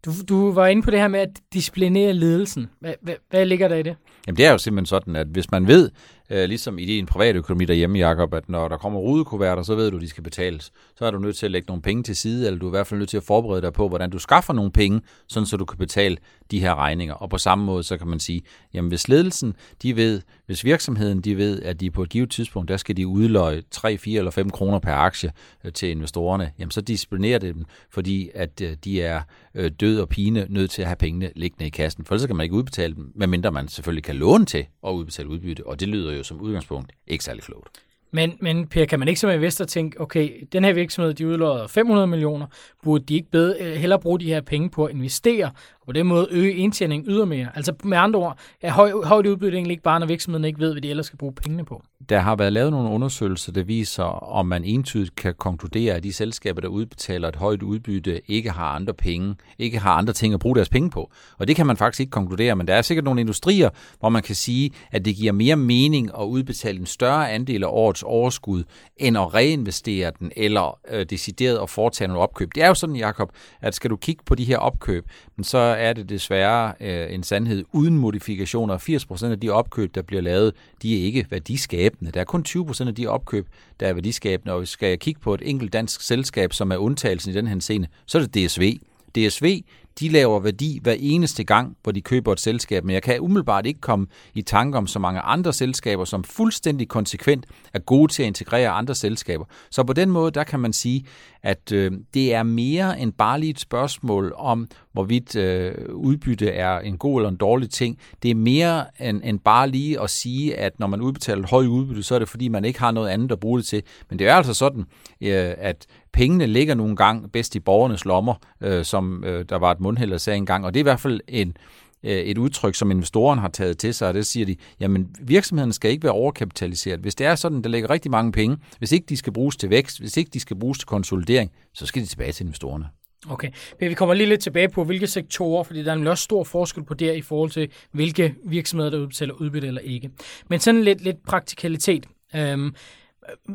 Du, 0.05 0.11
du 0.29 0.53
var 0.53 0.67
inde 0.67 0.83
på 0.83 0.91
det 0.91 0.99
her 1.00 1.09
med 1.09 1.21
at 1.21 1.41
disciplinere 1.53 2.12
ledelsen. 2.12 2.71
Hvad, 2.81 2.95
hvad, 3.03 3.15
hvad 3.31 3.47
ligger 3.47 3.69
der 3.69 3.77
i 3.77 3.83
det? 3.83 3.97
Jamen 4.26 4.37
det 4.37 4.47
er 4.47 4.53
jo 4.53 4.59
simpelthen 4.59 4.87
sådan, 4.87 5.17
at 5.17 5.26
hvis 5.26 5.50
man 5.50 5.67
ved, 5.67 5.91
øh, 6.31 6.49
ligesom 6.49 6.79
i 6.79 6.85
din 6.85 7.06
private 7.06 7.38
økonomi 7.38 7.65
derhjemme, 7.65 7.99
Jacob, 7.99 8.35
at 8.35 8.49
når 8.49 8.69
der 8.69 8.76
kommer 8.76 9.00
rudekuverter, 9.00 9.62
så 9.62 9.75
ved 9.75 9.91
du, 9.91 9.97
at 9.97 10.03
de 10.03 10.09
skal 10.09 10.23
betales. 10.23 10.73
Så 10.99 11.05
er 11.05 11.11
du 11.11 11.19
nødt 11.19 11.37
til 11.37 11.47
at 11.47 11.53
lægge 11.53 11.67
nogle 11.67 11.82
penge 11.82 12.03
til 12.03 12.17
side, 12.17 12.47
eller 12.47 12.59
du 12.59 12.67
er 12.67 12.70
i 12.70 12.76
hvert 12.76 12.87
fald 12.87 12.99
nødt 12.99 13.11
til 13.11 13.17
at 13.17 13.23
forberede 13.23 13.62
dig 13.62 13.73
på, 13.73 13.88
hvordan 13.88 14.11
du 14.11 14.19
skaffer 14.19 14.53
nogle 14.53 14.70
penge, 14.70 15.00
sådan 15.26 15.47
så 15.47 15.56
du 15.56 15.65
kan 15.65 15.79
betale 15.79 16.17
de 16.50 16.61
her 16.61 16.75
regninger. 16.75 17.15
Og 17.15 17.31
på 17.31 17.38
samme 17.38 17.65
måde, 17.65 17.82
så 17.82 17.97
kan 17.97 18.06
man 18.06 18.20
sige, 18.20 18.43
jamen 18.75 18.88
hvis 18.88 19.09
ledelsen, 19.09 19.55
de 19.82 19.97
ved, 19.97 20.23
hvis 20.47 20.64
virksomheden, 20.64 21.21
de 21.21 21.37
ved, 21.37 21.62
at 21.62 21.81
de 21.81 21.91
på 21.91 22.03
et 22.03 22.09
givet 22.09 22.31
tidspunkt, 22.31 22.69
der 22.69 22.76
skal 22.76 22.97
de 22.97 23.06
udløje 23.06 23.62
3, 23.71 23.99
4 23.99 24.19
eller 24.19 24.31
5 24.31 24.50
kroner 24.50 24.79
per 24.79 24.94
aktie 24.94 25.32
øh, 25.64 25.73
til 25.73 25.91
investorerne, 25.91 26.53
jamen 26.59 26.71
så 26.71 26.81
disciplinerer 26.81 27.38
det 27.38 27.55
dem, 27.55 27.64
fordi 27.91 28.31
at 28.35 28.61
øh, 28.61 28.76
de 28.85 29.03
er 29.03 29.21
øh, 29.55 29.71
død 29.81 30.00
og 30.00 30.09
pine 30.09 30.47
nødt 30.49 30.71
til 30.71 30.82
at 30.82 30.88
have 30.88 30.97
pengene 30.97 31.31
liggende 31.37 31.67
i 31.67 31.71
kassen. 31.71 32.05
For 32.05 32.14
ellers 32.14 32.26
kan 32.26 32.37
man 32.37 32.44
ikke 32.44 32.56
udbetale 32.56 32.94
dem, 32.94 33.12
medmindre 33.14 33.53
man 33.53 33.69
selvfølgelig 33.69 34.05
kan 34.09 34.17
låne 34.17 34.45
til 34.47 34.67
at 34.87 34.91
udbetale 34.91 35.29
udbytte, 35.29 35.67
og 35.67 35.81
det 35.81 35.89
lyder 35.89 36.13
jo 36.13 36.23
som 36.23 36.41
udgangspunkt 36.41 36.93
ikke 37.07 37.25
særlig 37.25 37.43
klogt. 37.43 37.69
Men, 38.11 38.33
men 38.41 38.67
Per, 38.67 38.85
kan 38.85 38.99
man 38.99 39.09
ikke 39.09 39.21
som 39.21 39.31
investor 39.31 39.65
tænke, 39.65 40.01
okay, 40.01 40.49
den 40.53 40.65
her 40.65 40.73
virksomhed, 40.73 41.15
de 41.15 41.29
udlåder 41.29 41.67
500 41.67 42.07
millioner, 42.07 42.47
burde 42.83 43.05
de 43.05 43.15
ikke 43.15 43.31
bedre, 43.31 43.57
øh, 43.61 43.73
hellere 43.73 44.01
bruge 44.01 44.21
de 44.21 44.27
her 44.27 44.41
penge 44.41 44.71
på 44.71 44.85
at 44.85 44.95
investere, 44.95 45.47
og 45.81 45.87
på 45.87 45.93
den 45.93 46.07
måde 46.07 46.29
øge 46.31 46.55
indtjeningen 46.55 47.11
ydermere? 47.11 47.49
Altså 47.55 47.75
med 47.85 47.99
andre 47.99 48.21
ord, 48.21 48.39
er 48.61 48.73
høj, 48.73 48.93
højt 49.05 49.27
udbytte 49.27 49.57
egentlig 49.57 49.73
ikke 49.73 49.83
bare, 49.83 50.01
når 50.01 50.07
virksomheden 50.07 50.45
ikke 50.45 50.61
ved, 50.61 50.73
hvad 50.73 50.83
de 50.83 50.91
ellers 50.91 51.07
skal 51.07 51.19
bruge 51.19 51.35
pengene 51.35 51.65
på? 51.65 51.83
Der 52.09 52.19
har 52.19 52.37
været 52.37 52.53
lavet 52.53 52.73
nogle 52.73 52.91
undersøgelser, 52.91 53.53
der 53.53 53.63
viser, 53.63 54.03
om 54.03 54.47
man 54.47 54.65
entydigt 54.65 55.17
kan 55.17 55.35
konkludere, 55.39 55.95
at 55.95 56.03
de 56.03 56.13
selskaber, 56.13 56.61
der 56.61 56.69
udbetaler 56.69 57.29
et 57.29 57.37
højt 57.37 57.63
udbytte, 57.63 58.21
ikke 58.31 58.51
har 58.51 58.75
andre 58.75 58.95
penge, 58.95 59.35
ikke 59.59 59.79
har 59.79 59.93
andre 59.93 60.13
ting 60.13 60.35
at 60.35 60.41
bruge 60.41 60.57
deres 60.57 60.69
penge 60.69 60.91
på. 60.91 61.11
Og 61.39 61.49
det 61.49 61.57
kan 61.57 61.67
man 61.67 61.77
faktisk 61.77 62.01
ikke 62.01 62.11
konkludere, 62.11 62.57
men 62.57 62.67
der 62.67 62.75
er 62.75 62.83
sikkert 62.83 63.05
nogle 63.05 63.21
industrier, 63.21 63.71
hvor 64.01 64.09
man 64.09 64.23
kan 64.23 64.35
sige, 64.35 64.71
at 64.91 65.05
det 65.05 65.17
giver 65.17 65.33
mere 65.33 65.57
mening 65.57 66.11
at 66.21 66.25
udbetale 66.25 66.79
en 66.79 66.87
større 66.87 67.31
andel 67.31 67.65
af 67.65 67.69
årets 67.69 68.03
overskud, 68.03 68.65
end 68.97 69.19
at 69.19 69.35
reinvestere 69.35 70.13
den, 70.19 70.33
eller 70.37 70.79
øh, 70.91 71.07
decideret 71.11 71.59
at 71.63 71.71
foretage 71.71 72.09
nogle 72.09 72.23
opkøb. 72.23 72.55
Det 72.55 72.63
er 72.63 72.69
jo 72.69 72.75
sådan, 72.75 72.97
Jakob, 72.97 73.31
at 73.61 73.75
skal 73.75 73.91
du 73.91 73.97
kigge 73.97 74.23
på 74.27 74.35
de 74.35 74.45
her 74.45 74.59
opkøb, 74.59 75.07
men 75.37 75.45
så 75.45 75.59
er 75.59 75.93
det 75.93 76.09
desværre 76.09 76.73
øh, 76.81 77.15
en 77.15 77.23
sandhed 77.23 77.65
uden 77.73 77.99
modifikationer. 77.99 78.79
80% 78.79 79.27
af 79.27 79.41
de 79.41 79.51
opkøb, 79.51 79.95
der 79.95 80.03
bliver 80.03 80.23
lavet, 80.23 80.53
de 80.83 81.01
er 81.01 81.05
ikke 81.05 81.27
værdiskabende 81.31 81.98
værdiskabende. 82.00 82.12
Der 82.12 82.21
er 82.21 82.25
kun 82.25 82.43
20 82.43 82.67
procent 82.67 82.89
af 82.89 82.95
de 82.95 83.06
opkøb, 83.06 83.47
der 83.81 83.87
er 83.87 83.93
værdiskabende, 83.93 84.55
og 84.55 84.69
skal 84.69 84.89
jeg 84.89 84.99
kigge 84.99 85.21
på 85.21 85.35
et 85.35 85.43
enkelt 85.45 85.73
dansk 85.73 86.00
selskab, 86.00 86.53
som 86.53 86.73
er 86.73 86.77
undtagelsen 86.77 87.33
i 87.33 87.35
den 87.35 87.47
her 87.47 87.61
scene, 87.61 87.89
så 88.06 88.19
er 88.19 88.27
det 88.27 88.35
DSV. 88.35 88.79
DSV, 89.15 89.62
de 90.00 90.09
laver 90.09 90.41
værdi 90.41 90.79
hver 90.83 90.97
eneste 90.99 91.45
gang, 91.45 91.77
hvor 91.83 91.93
de 91.93 92.00
køber 92.00 92.33
et 92.33 92.41
selskab, 92.41 92.85
men 92.85 92.95
jeg 92.95 93.03
kan 93.03 93.21
umiddelbart 93.21 93.67
ikke 93.67 93.81
komme 93.81 94.06
i 94.35 94.43
tanke 94.43 94.79
om 94.79 94.87
så 94.87 94.99
mange 94.99 95.21
andre 95.21 95.53
selskaber, 95.53 96.05
som 96.05 96.25
fuldstændig 96.25 96.89
konsekvent 96.89 97.47
er 97.75 97.79
gode 97.79 98.12
til 98.12 98.23
at 98.23 98.27
integrere 98.27 98.69
andre 98.69 98.95
selskaber. 98.95 99.45
Så 99.71 99.85
på 99.85 99.93
den 99.93 100.11
måde, 100.11 100.31
der 100.31 100.45
kan 100.45 100.61
man 100.61 100.73
sige, 100.73 101.05
at 101.43 101.73
øh, 101.73 101.93
det 102.15 102.35
er 102.35 102.43
mere 102.43 103.00
end 103.00 103.12
bare 103.12 103.41
lige 103.41 103.50
et 103.50 103.61
spørgsmål 103.61 104.33
om, 104.37 104.69
hvorvidt 104.93 105.37
øh, 105.37 105.75
udbytte 105.95 106.49
er 106.50 106.79
en 106.79 106.99
god 106.99 107.21
eller 107.21 107.29
en 107.29 107.37
dårlig 107.37 107.71
ting. 107.71 107.99
Det 108.23 108.31
er 108.31 108.35
mere 108.35 108.85
end, 109.00 109.21
end 109.25 109.41
bare 109.41 109.69
lige 109.69 110.00
at 110.00 110.11
sige, 110.11 110.56
at 110.56 110.81
når 110.81 110.87
man 110.87 111.00
udbetaler 111.00 111.43
et 111.43 111.50
højt 111.50 111.67
udbytte, 111.67 112.03
så 112.03 112.15
er 112.15 112.19
det 112.19 112.29
fordi, 112.29 112.49
man 112.49 112.65
ikke 112.65 112.79
har 112.79 112.91
noget 112.91 113.09
andet 113.09 113.33
at 113.33 113.41
bruge 113.41 113.59
det 113.59 113.67
til. 113.67 113.83
Men 114.11 114.19
det 114.19 114.29
er 114.29 114.35
altså 114.35 114.55
sådan, 114.55 114.81
øh, 115.21 115.55
at 115.59 115.87
pengene 116.19 116.47
ligger 116.47 116.75
nogle 116.75 116.97
gange 116.97 117.29
bedst 117.29 117.55
i 117.55 117.61
borgernes 117.61 118.05
lommer, 118.05 118.35
øh, 118.61 118.85
som 118.85 119.25
øh, 119.25 119.44
der 119.49 119.56
var 119.56 119.70
et 119.70 119.81
mundhæld, 119.81 120.11
der 120.11 120.19
sagde 120.19 120.37
engang. 120.37 120.65
Og 120.65 120.75
det 120.75 120.81
er 120.81 120.82
i 120.82 120.91
hvert 120.91 121.00
fald 121.00 121.20
en, 121.29 121.56
øh, 122.03 122.11
et 122.11 122.38
udtryk, 122.38 122.75
som 122.75 122.91
investoren 122.91 123.38
har 123.38 123.49
taget 123.49 123.79
til 123.79 123.94
sig, 123.94 124.09
og 124.09 124.15
det 124.15 124.26
siger 124.26 124.47
de, 124.47 124.56
jamen 124.81 125.09
virksomheden 125.20 125.73
skal 125.73 125.91
ikke 125.91 126.03
være 126.03 126.12
overkapitaliseret. 126.12 127.00
Hvis 127.00 127.15
det 127.15 127.26
er 127.26 127.35
sådan, 127.35 127.62
der 127.62 127.69
ligger 127.69 127.91
rigtig 127.91 128.11
mange 128.11 128.32
penge, 128.32 128.56
hvis 128.79 128.93
ikke 128.93 129.06
de 129.09 129.17
skal 129.17 129.32
bruges 129.32 129.56
til 129.56 129.70
vækst, 129.70 130.00
hvis 130.00 130.17
ikke 130.17 130.31
de 130.35 130.41
skal 130.41 130.56
bruges 130.59 130.79
til 130.79 130.87
konsolidering, 130.87 131.50
så 131.75 131.87
skal 131.87 132.02
de 132.02 132.07
tilbage 132.07 132.33
til 132.33 132.45
investorerne. 132.45 132.88
Okay, 133.31 133.49
men 133.81 133.88
vi 133.88 133.95
kommer 133.95 134.14
lige 134.14 134.28
lidt 134.28 134.40
tilbage 134.40 134.69
på, 134.69 134.85
hvilke 134.85 135.07
sektorer, 135.07 135.62
fordi 135.62 135.83
der 135.83 135.90
er 135.90 135.95
nemlig 135.95 136.11
også 136.11 136.25
stor 136.25 136.45
forskel 136.45 136.85
på 136.85 136.95
der 136.95 137.12
i 137.12 137.23
forhold 137.23 137.50
til, 137.50 137.69
hvilke 137.93 138.35
virksomheder, 138.45 138.90
der 138.90 138.99
udbetaler 138.99 139.35
udbytte 139.35 139.69
eller 139.69 139.81
ikke. 139.81 140.11
Men 140.49 140.61
sådan 140.61 140.83
lidt, 140.83 141.00
lidt 141.00 141.25
praktikalitet. 141.26 142.07
Øhm, 142.35 142.75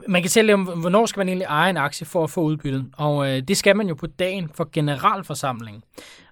man 0.07 0.21
kan 0.21 0.29
tælle 0.29 0.53
om, 0.53 0.63
hvornår 0.63 1.05
skal 1.05 1.19
man 1.19 1.27
egentlig 1.27 1.45
eje 1.45 1.69
en 1.69 1.77
aktie 1.77 2.05
for 2.05 2.23
at 2.23 2.29
få 2.29 2.41
udbyttet, 2.41 2.85
og 2.97 3.29
øh, 3.29 3.41
det 3.47 3.57
skal 3.57 3.75
man 3.75 3.87
jo 3.87 3.95
på 3.95 4.07
dagen 4.07 4.49
for 4.53 4.69
generalforsamlingen. 4.71 5.83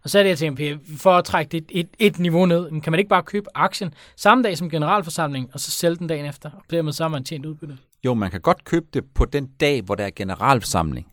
Og 0.03 0.09
så 0.09 0.19
er 0.19 0.23
det, 0.23 0.29
jeg 0.29 0.37
tænker, 0.37 0.77
for 0.97 1.11
at 1.11 1.25
trække 1.25 1.51
det 1.51 1.65
et, 1.69 1.89
et 1.99 2.19
niveau 2.19 2.45
ned, 2.45 2.81
kan 2.81 2.91
man 2.91 2.99
ikke 2.99 3.09
bare 3.09 3.23
købe 3.23 3.47
aktien 3.55 3.93
samme 4.15 4.43
dag 4.43 4.57
som 4.57 4.69
generalforsamling, 4.69 5.49
og 5.53 5.59
så 5.59 5.71
sælge 5.71 5.95
den 5.95 6.07
dagen 6.07 6.25
efter, 6.25 6.49
og 6.49 6.63
dermed 6.69 6.93
så 6.93 7.03
har 7.03 7.09
man 7.09 7.23
tjent 7.23 7.45
udbyttet? 7.45 7.77
Jo, 8.05 8.13
man 8.13 8.31
kan 8.31 8.41
godt 8.41 8.63
købe 8.63 8.85
det 8.93 9.03
på 9.15 9.25
den 9.25 9.47
dag, 9.59 9.81
hvor 9.81 9.95
der 9.95 10.05
er 10.05 10.11
generalforsamling, 10.15 11.07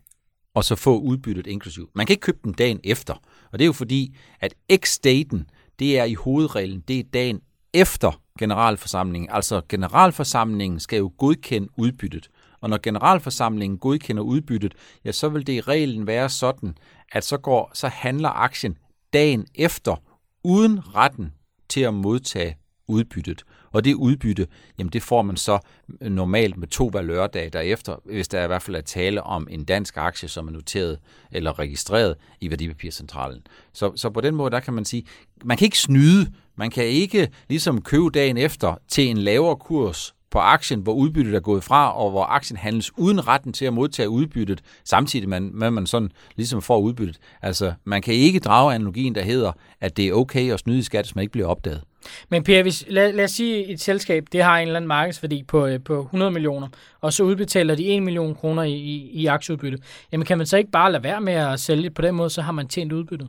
og 0.54 0.64
så 0.64 0.76
få 0.76 0.98
udbyttet 0.98 1.46
inklusiv. 1.46 1.90
Man 1.94 2.06
kan 2.06 2.12
ikke 2.12 2.20
købe 2.20 2.38
den 2.44 2.52
dagen 2.52 2.80
efter, 2.84 3.14
og 3.52 3.58
det 3.58 3.64
er 3.64 3.66
jo 3.66 3.72
fordi, 3.72 4.16
at 4.40 4.54
x-daten, 4.84 5.50
det 5.78 5.98
er 5.98 6.04
i 6.04 6.14
hovedreglen, 6.14 6.84
det 6.88 6.98
er 6.98 7.04
dagen 7.12 7.40
efter 7.74 8.20
generalforsamlingen. 8.38 9.30
Altså 9.32 9.60
generalforsamlingen 9.68 10.80
skal 10.80 10.98
jo 10.98 11.12
godkende 11.18 11.68
udbyttet. 11.76 12.30
Og 12.60 12.70
når 12.70 12.78
generalforsamlingen 12.82 13.78
godkender 13.78 14.22
udbyttet, 14.22 14.74
ja, 15.04 15.12
så 15.12 15.28
vil 15.28 15.46
det 15.46 15.52
i 15.52 15.60
reglen 15.60 16.06
være 16.06 16.28
sådan, 16.28 16.76
at 17.12 17.24
så, 17.24 17.38
går, 17.38 17.70
så 17.74 17.88
handler 17.88 18.28
aktien 18.28 18.78
dagen 19.12 19.46
efter, 19.54 19.96
uden 20.44 20.94
retten 20.94 21.32
til 21.68 21.80
at 21.80 21.94
modtage 21.94 22.56
udbyttet. 22.88 23.42
Og 23.72 23.84
det 23.84 23.94
udbytte, 23.94 24.46
jamen 24.78 24.92
det 24.92 25.02
får 25.02 25.22
man 25.22 25.36
så 25.36 25.58
øh, 26.00 26.10
normalt 26.10 26.56
med 26.56 26.68
to 26.68 26.90
valørdage 26.92 27.50
derefter, 27.50 27.96
hvis 28.04 28.28
der 28.28 28.44
i 28.44 28.46
hvert 28.46 28.62
fald 28.62 28.76
er 28.76 28.80
tale 28.80 29.22
om 29.22 29.48
en 29.50 29.64
dansk 29.64 29.96
aktie, 29.96 30.28
som 30.28 30.48
er 30.48 30.52
noteret 30.52 30.98
eller 31.32 31.58
registreret 31.58 32.16
i 32.40 32.50
Værdipapircentralen. 32.50 33.42
Så, 33.72 33.92
så 33.96 34.10
på 34.10 34.20
den 34.20 34.34
måde, 34.34 34.50
der 34.50 34.60
kan 34.60 34.74
man 34.74 34.84
sige, 34.84 35.04
man 35.44 35.56
kan 35.56 35.64
ikke 35.64 35.78
snyde, 35.78 36.32
man 36.56 36.70
kan 36.70 36.84
ikke 36.84 37.28
ligesom 37.48 37.82
købe 37.82 38.10
dagen 38.10 38.36
efter 38.36 38.74
til 38.88 39.08
en 39.08 39.18
lavere 39.18 39.56
kurs 39.56 40.14
på 40.30 40.38
aktien, 40.38 40.80
hvor 40.80 40.94
udbyttet 40.94 41.34
er 41.34 41.40
gået 41.40 41.64
fra, 41.64 41.98
og 41.98 42.10
hvor 42.10 42.24
aktien 42.24 42.56
handles 42.56 42.98
uden 42.98 43.28
retten 43.28 43.52
til 43.52 43.64
at 43.64 43.72
modtage 43.72 44.08
udbyttet, 44.08 44.60
samtidig 44.84 45.28
med, 45.28 45.66
at 45.66 45.72
man 45.72 45.86
sådan 45.86 46.12
ligesom 46.36 46.62
får 46.62 46.78
udbyttet. 46.78 47.18
Altså, 47.42 47.72
man 47.84 48.02
kan 48.02 48.14
ikke 48.14 48.38
drage 48.40 48.74
analogien, 48.74 49.14
der 49.14 49.22
hedder, 49.22 49.52
at 49.80 49.96
det 49.96 50.08
er 50.08 50.12
okay 50.12 50.52
at 50.52 50.60
snyde 50.60 50.78
i 50.78 50.82
skat, 50.82 51.04
hvis 51.04 51.14
man 51.14 51.22
ikke 51.22 51.32
bliver 51.32 51.46
opdaget. 51.48 51.82
Men 52.28 52.44
Per, 52.44 52.62
hvis, 52.62 52.84
lad, 52.88 53.12
lad 53.12 53.24
os 53.24 53.30
sige, 53.30 53.66
et 53.66 53.80
selskab 53.80 54.24
det 54.32 54.42
har 54.42 54.58
en 54.58 54.68
eller 54.68 54.76
anden 54.76 54.88
markedsværdi 54.88 55.42
på, 55.42 55.66
øh, 55.66 55.80
på 55.84 56.00
100 56.00 56.30
millioner, 56.30 56.68
og 57.00 57.12
så 57.12 57.22
udbetaler 57.22 57.74
de 57.74 57.96
1 57.96 58.02
million 58.02 58.34
kroner 58.34 58.62
i, 58.62 58.72
i, 58.72 59.10
i 59.10 59.26
aktieudbytte. 59.26 59.78
Jamen 60.12 60.26
kan 60.26 60.38
man 60.38 60.46
så 60.46 60.56
ikke 60.56 60.70
bare 60.70 60.92
lade 60.92 61.02
være 61.02 61.20
med 61.20 61.32
at 61.32 61.60
sælge 61.60 61.90
på 61.90 62.02
den 62.02 62.14
måde, 62.14 62.30
så 62.30 62.42
har 62.42 62.52
man 62.52 62.68
tjent 62.68 62.92
udbyttet? 62.92 63.28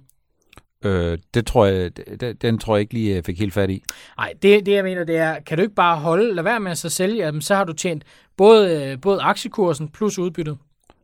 Øh, 0.85 1.17
det 1.33 1.45
tror 1.45 1.65
jeg, 1.65 1.97
den, 2.21 2.35
den 2.35 2.57
tror 2.57 2.75
jeg 2.75 2.81
ikke 2.81 2.93
lige, 2.93 3.15
jeg 3.15 3.25
fik 3.25 3.39
helt 3.39 3.53
fat 3.53 3.69
i. 3.69 3.83
Nej, 4.17 4.33
det, 4.41 4.65
det 4.65 4.71
jeg 4.71 4.83
mener, 4.83 5.03
det 5.03 5.17
er, 5.17 5.39
kan 5.39 5.57
du 5.57 5.61
ikke 5.61 5.75
bare 5.75 5.97
holde, 5.97 6.35
lad 6.35 6.43
være 6.43 6.59
med 6.59 6.71
at 6.71 6.77
så 6.77 6.89
sælge, 6.89 7.25
jamen, 7.25 7.41
så 7.41 7.55
har 7.55 7.63
du 7.63 7.73
tjent 7.73 8.03
både, 8.38 8.97
både 9.01 9.21
aktiekursen 9.21 9.89
plus 9.89 10.19
udbyttet. 10.19 10.57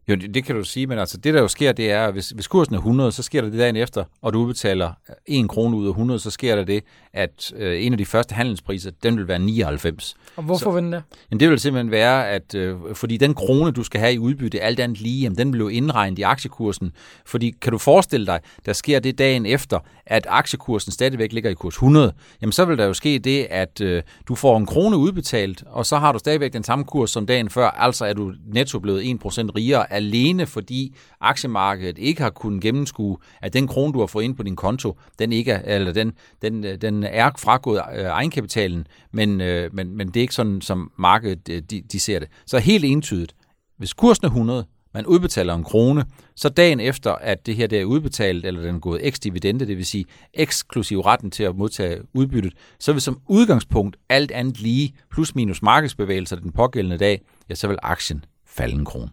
Jo, 0.07 0.15
det, 0.15 0.33
det 0.33 0.45
kan 0.45 0.55
du 0.55 0.63
sige, 0.63 0.87
men 0.87 0.99
altså 0.99 1.17
det 1.17 1.33
der 1.33 1.41
jo 1.41 1.47
sker, 1.47 1.71
det 1.71 1.91
er, 1.91 2.11
hvis, 2.11 2.29
hvis 2.29 2.47
kursen 2.47 2.75
er 2.75 2.79
100, 2.79 3.11
så 3.11 3.23
sker 3.23 3.41
der 3.41 3.49
det 3.49 3.59
dagen 3.59 3.75
efter, 3.75 4.03
og 4.21 4.33
du 4.33 4.39
udbetaler 4.39 4.91
1 5.25 5.49
krone 5.49 5.77
ud 5.77 5.85
af 5.85 5.89
100, 5.89 6.19
så 6.19 6.31
sker 6.31 6.55
der 6.55 6.63
det, 6.63 6.83
at 7.13 7.53
øh, 7.55 7.85
en 7.85 7.91
af 7.91 7.97
de 7.97 8.05
første 8.05 8.35
handelspriser, 8.35 8.91
den 9.03 9.17
vil 9.17 9.27
være 9.27 9.39
99. 9.39 10.15
Og 10.35 10.43
hvorfor 10.43 10.71
vil 10.71 10.83
den 10.83 10.93
det? 10.93 11.03
Jamen, 11.31 11.39
det 11.39 11.49
vil 11.49 11.59
simpelthen 11.59 11.91
være, 11.91 12.29
at 12.29 12.55
øh, 12.55 12.77
fordi 12.93 13.17
den 13.17 13.33
krone, 13.33 13.71
du 13.71 13.83
skal 13.83 13.99
have 13.99 14.13
i 14.13 14.19
udbytte, 14.19 14.61
alt 14.61 14.79
andet 14.79 15.01
lige, 15.01 15.21
jamen, 15.21 15.37
den 15.37 15.53
vil 15.53 15.59
jo 15.59 15.67
indregnet 15.67 16.19
i 16.19 16.21
aktiekursen. 16.21 16.91
Fordi 17.25 17.53
kan 17.61 17.71
du 17.71 17.77
forestille 17.77 18.25
dig, 18.25 18.39
der 18.65 18.73
sker 18.73 18.99
det 18.99 19.17
dagen 19.17 19.45
efter, 19.45 19.79
at 20.05 20.27
aktiekursen 20.29 20.91
stadigvæk 20.91 21.33
ligger 21.33 21.49
i 21.49 21.53
kurs 21.53 21.73
100, 21.73 22.13
jamen 22.41 22.51
så 22.51 22.65
vil 22.65 22.77
der 22.77 22.85
jo 22.85 22.93
ske 22.93 23.19
det, 23.19 23.47
at 23.49 23.81
øh, 23.81 24.03
du 24.27 24.35
får 24.35 24.57
en 24.57 24.65
krone 24.65 24.97
udbetalt, 24.97 25.63
og 25.67 25.85
så 25.85 25.97
har 25.97 26.11
du 26.11 26.19
stadigvæk 26.19 26.53
den 26.53 26.63
samme 26.63 26.85
kurs 26.85 27.11
som 27.11 27.25
dagen 27.25 27.49
før, 27.49 27.67
altså 27.67 28.05
er 28.05 28.13
du 28.13 28.33
netto 28.53 28.79
blevet 28.79 29.01
1% 29.01 29.07
rigere 29.55 29.93
alene 29.95 30.45
fordi 30.45 30.95
aktiemarkedet 31.21 31.97
ikke 31.97 32.21
har 32.21 32.29
kunnet 32.29 32.61
gennemskue, 32.61 33.17
at 33.41 33.53
den 33.53 33.67
krone, 33.67 33.93
du 33.93 33.99
har 33.99 34.07
fået 34.07 34.23
ind 34.23 34.35
på 34.35 34.43
din 34.43 34.55
konto, 34.55 34.97
den 35.19 35.31
ikke 35.31 35.51
er, 35.51 35.75
eller 35.75 35.93
den, 35.93 36.13
den, 36.41 36.63
den 36.63 37.03
er 37.03 37.31
fragået 37.37 37.81
øh, 37.95 38.05
egenkapitalen, 38.05 38.87
men, 39.11 39.41
øh, 39.41 39.75
men, 39.75 39.97
men 39.97 40.07
det 40.07 40.17
er 40.17 40.21
ikke 40.21 40.35
sådan, 40.35 40.61
som 40.61 40.91
markedet 40.97 41.49
øh, 41.49 41.61
de, 41.61 41.81
de 41.91 41.99
ser 41.99 42.19
det. 42.19 42.27
Så 42.45 42.59
helt 42.59 42.85
entydigt, 42.85 43.35
hvis 43.77 43.93
kursen 43.93 44.25
er 44.25 44.29
100, 44.29 44.65
man 44.95 45.05
udbetaler 45.05 45.55
en 45.55 45.63
krone, 45.63 46.05
så 46.35 46.49
dagen 46.49 46.79
efter, 46.79 47.11
at 47.11 47.45
det 47.45 47.55
her 47.55 47.67
der 47.67 47.81
er 47.81 47.85
udbetalt, 47.85 48.45
eller 48.45 48.61
den 48.61 48.75
er 48.75 48.79
gået 48.79 49.07
eks-dividende, 49.07 49.67
det 49.67 49.77
vil 49.77 49.85
sige 49.85 50.05
eksklusiv 50.33 50.99
retten 50.99 51.31
til 51.31 51.43
at 51.43 51.55
modtage 51.55 52.01
udbyttet, 52.13 52.53
så 52.79 52.93
vil 52.93 53.01
som 53.01 53.19
udgangspunkt 53.27 53.97
alt 54.09 54.31
andet 54.31 54.59
lige, 54.59 54.93
plus 55.11 55.35
minus 55.35 55.61
markedsbevægelser 55.61 56.35
den 56.35 56.51
pågældende 56.51 56.97
dag, 56.97 57.21
ja, 57.49 57.55
så 57.55 57.67
vil 57.67 57.77
aktien 57.83 58.25
falde 58.45 58.75
en 58.75 58.85
krone. 58.85 59.09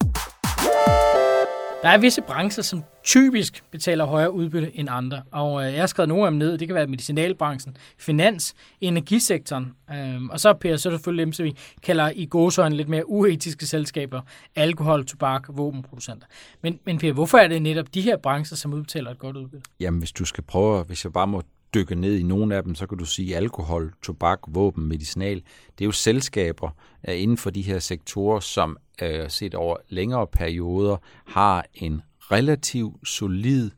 Der 1.83 1.89
er 1.89 1.99
visse 1.99 2.23
brancher, 2.23 2.63
som 2.63 2.85
typisk 3.05 3.65
betaler 3.71 4.05
højere 4.05 4.33
udbytte 4.33 4.77
end 4.77 4.89
andre, 4.91 5.23
og 5.31 5.67
øh, 5.67 5.73
jeg 5.73 5.83
har 5.83 5.87
skrevet 5.87 6.09
nogle 6.09 6.25
af 6.25 6.31
dem 6.31 6.39
ned. 6.39 6.59
Det 6.59 6.69
kan 6.69 6.75
være 6.75 6.87
medicinalbranchen, 6.87 7.77
finans, 7.99 8.55
energisektoren, 8.81 9.73
øh, 9.95 10.23
og 10.31 10.41
så 10.41 10.53
Per, 10.53 10.77
så 10.77 10.89
er 10.89 10.93
selvfølgelig 10.93 11.25
dem, 11.27 11.33
som 11.33 11.45
vi 11.45 11.57
kalder 11.83 12.13
i 12.15 12.27
gåsøjne 12.27 12.77
lidt 12.77 12.89
mere 12.89 13.09
uetiske 13.09 13.67
selskaber, 13.67 14.21
alkohol, 14.57 15.05
tobak, 15.07 15.49
våbenproducenter. 15.49 16.27
Men, 16.63 16.79
men 16.87 16.99
Per, 16.99 17.13
hvorfor 17.13 17.39
er 17.39 17.49
det 17.49 17.63
netop 17.63 17.87
de 17.95 18.01
her 18.01 18.17
brancher, 18.17 18.57
som 18.57 18.73
udbetaler 18.73 19.11
et 19.11 19.19
godt 19.19 19.37
udbytte? 19.37 19.71
Jamen, 19.81 19.99
hvis 19.99 20.13
du 20.13 20.25
skal 20.25 20.45
prøve, 20.45 20.85
hvis 20.85 21.05
jeg 21.05 21.13
bare 21.13 21.27
må 21.27 21.43
dykke 21.75 21.95
ned 21.95 22.19
i 22.19 22.23
nogle 22.23 22.57
af 22.57 22.63
dem, 22.63 22.75
så 22.75 22.87
kan 22.87 22.99
du 22.99 23.05
sige 23.05 23.37
alkohol, 23.37 23.95
tobak, 24.03 24.39
våben, 24.49 24.89
medicinal. 24.89 25.43
Det 25.79 25.85
er 25.85 25.87
jo 25.87 25.93
selskaber 25.93 26.71
øh, 27.09 27.23
inden 27.23 27.37
for 27.37 27.51
de 27.51 27.63
her 27.63 27.79
sektorer, 27.79 28.41
som 28.41 28.77
øh, 29.03 29.31
set 29.31 29.55
over 29.55 29.77
længere 29.89 30.27
perioder 30.27 30.97
har 31.27 31.65
en 31.75 32.03
relativ 32.19 32.99
solid 33.05 33.71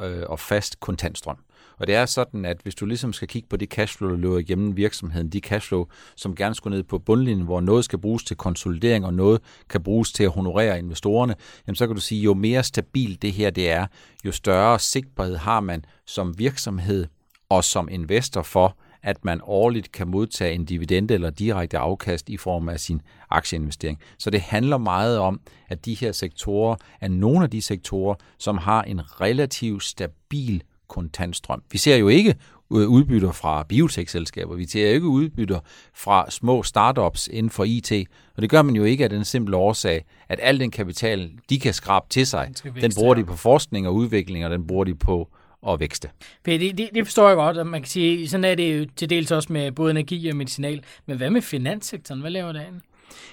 øh, 0.00 0.22
og 0.26 0.40
fast 0.40 0.80
kontantstrøm. 0.80 1.38
Og 1.78 1.86
det 1.86 1.94
er 1.94 2.06
sådan, 2.06 2.44
at 2.44 2.60
hvis 2.62 2.74
du 2.74 2.86
ligesom 2.86 3.12
skal 3.12 3.28
kigge 3.28 3.48
på 3.48 3.56
det 3.56 3.68
cashflow, 3.68 4.10
der 4.10 4.16
løber 4.16 4.38
igennem 4.38 4.76
virksomheden, 4.76 5.28
de 5.28 5.40
cashflow, 5.40 5.86
som 6.16 6.34
gerne 6.34 6.54
skulle 6.54 6.76
ned 6.76 6.84
på 6.84 6.98
bundlinjen, 6.98 7.44
hvor 7.44 7.60
noget 7.60 7.84
skal 7.84 7.98
bruges 7.98 8.24
til 8.24 8.36
konsolidering, 8.36 9.06
og 9.06 9.14
noget 9.14 9.40
kan 9.70 9.82
bruges 9.82 10.12
til 10.12 10.24
at 10.24 10.30
honorere 10.30 10.78
investorerne, 10.78 11.34
jamen 11.66 11.76
så 11.76 11.86
kan 11.86 11.96
du 11.96 12.02
sige, 12.02 12.22
jo 12.22 12.34
mere 12.34 12.62
stabilt 12.62 13.22
det 13.22 13.32
her 13.32 13.50
det 13.50 13.70
er, 13.70 13.86
jo 14.24 14.32
større 14.32 14.78
sigtbarhed 14.78 15.36
har 15.36 15.60
man 15.60 15.84
som 16.06 16.38
virksomhed 16.38 17.06
og 17.50 17.64
som 17.64 17.88
investor 17.90 18.42
for, 18.42 18.76
at 19.02 19.24
man 19.24 19.40
årligt 19.44 19.92
kan 19.92 20.08
modtage 20.08 20.54
en 20.54 20.64
dividende 20.64 21.14
eller 21.14 21.30
direkte 21.30 21.78
afkast 21.78 22.28
i 22.28 22.36
form 22.36 22.68
af 22.68 22.80
sin 22.80 23.02
aktieinvestering. 23.30 23.98
Så 24.18 24.30
det 24.30 24.40
handler 24.40 24.78
meget 24.78 25.18
om, 25.18 25.40
at 25.68 25.84
de 25.84 25.94
her 25.94 26.12
sektorer 26.12 26.76
er 27.00 27.08
nogle 27.08 27.44
af 27.44 27.50
de 27.50 27.62
sektorer, 27.62 28.14
som 28.38 28.58
har 28.58 28.82
en 28.82 29.20
relativt 29.20 29.84
stabil 29.84 30.62
kontantstrøm. 30.88 31.62
Vi 31.72 31.78
ser 31.78 31.96
jo 31.96 32.08
ikke 32.08 32.30
øh, 32.72 32.88
udbytter 32.88 33.32
fra 33.32 33.62
biotech-selskaber. 33.62 34.54
Vi 34.54 34.66
ser 34.66 34.88
ikke 34.88 35.06
udbytter 35.06 35.60
fra 35.94 36.30
små 36.30 36.62
startups 36.62 37.28
inden 37.32 37.50
for 37.50 37.64
IT. 37.64 37.92
Og 38.36 38.42
det 38.42 38.50
gør 38.50 38.62
man 38.62 38.76
jo 38.76 38.84
ikke 38.84 39.04
af 39.04 39.10
den 39.10 39.24
simple 39.24 39.56
årsag, 39.56 40.04
at 40.28 40.38
al 40.42 40.60
den 40.60 40.70
kapital, 40.70 41.30
de 41.50 41.60
kan 41.60 41.74
skrabe 41.74 42.06
til 42.10 42.26
sig, 42.26 42.52
den 42.80 42.92
bruger 42.94 43.14
de 43.14 43.24
på 43.24 43.36
forskning 43.36 43.88
og 43.88 43.94
udvikling, 43.94 44.44
og 44.44 44.50
den 44.50 44.66
bruger 44.66 44.84
de 44.84 44.94
på 44.94 45.28
og 45.62 45.80
vækste. 45.80 46.10
Det, 46.44 46.60
det, 46.78 46.90
det 46.94 47.06
forstår 47.06 47.28
jeg 47.28 47.36
godt, 47.36 47.58
og 47.58 47.66
man 47.66 47.82
kan 47.82 47.88
sige, 47.88 48.28
sådan 48.28 48.44
er 48.44 48.54
det 48.54 48.80
jo 48.80 48.86
til 48.96 49.10
dels 49.10 49.30
også 49.30 49.52
med 49.52 49.72
både 49.72 49.90
energi 49.90 50.28
og 50.28 50.36
medicinal. 50.36 50.84
Men 51.06 51.16
hvad 51.16 51.30
med 51.30 51.42
finanssektoren? 51.42 52.20
Hvad 52.20 52.30
laver 52.30 52.52
det 52.52 52.60
an? 52.60 52.82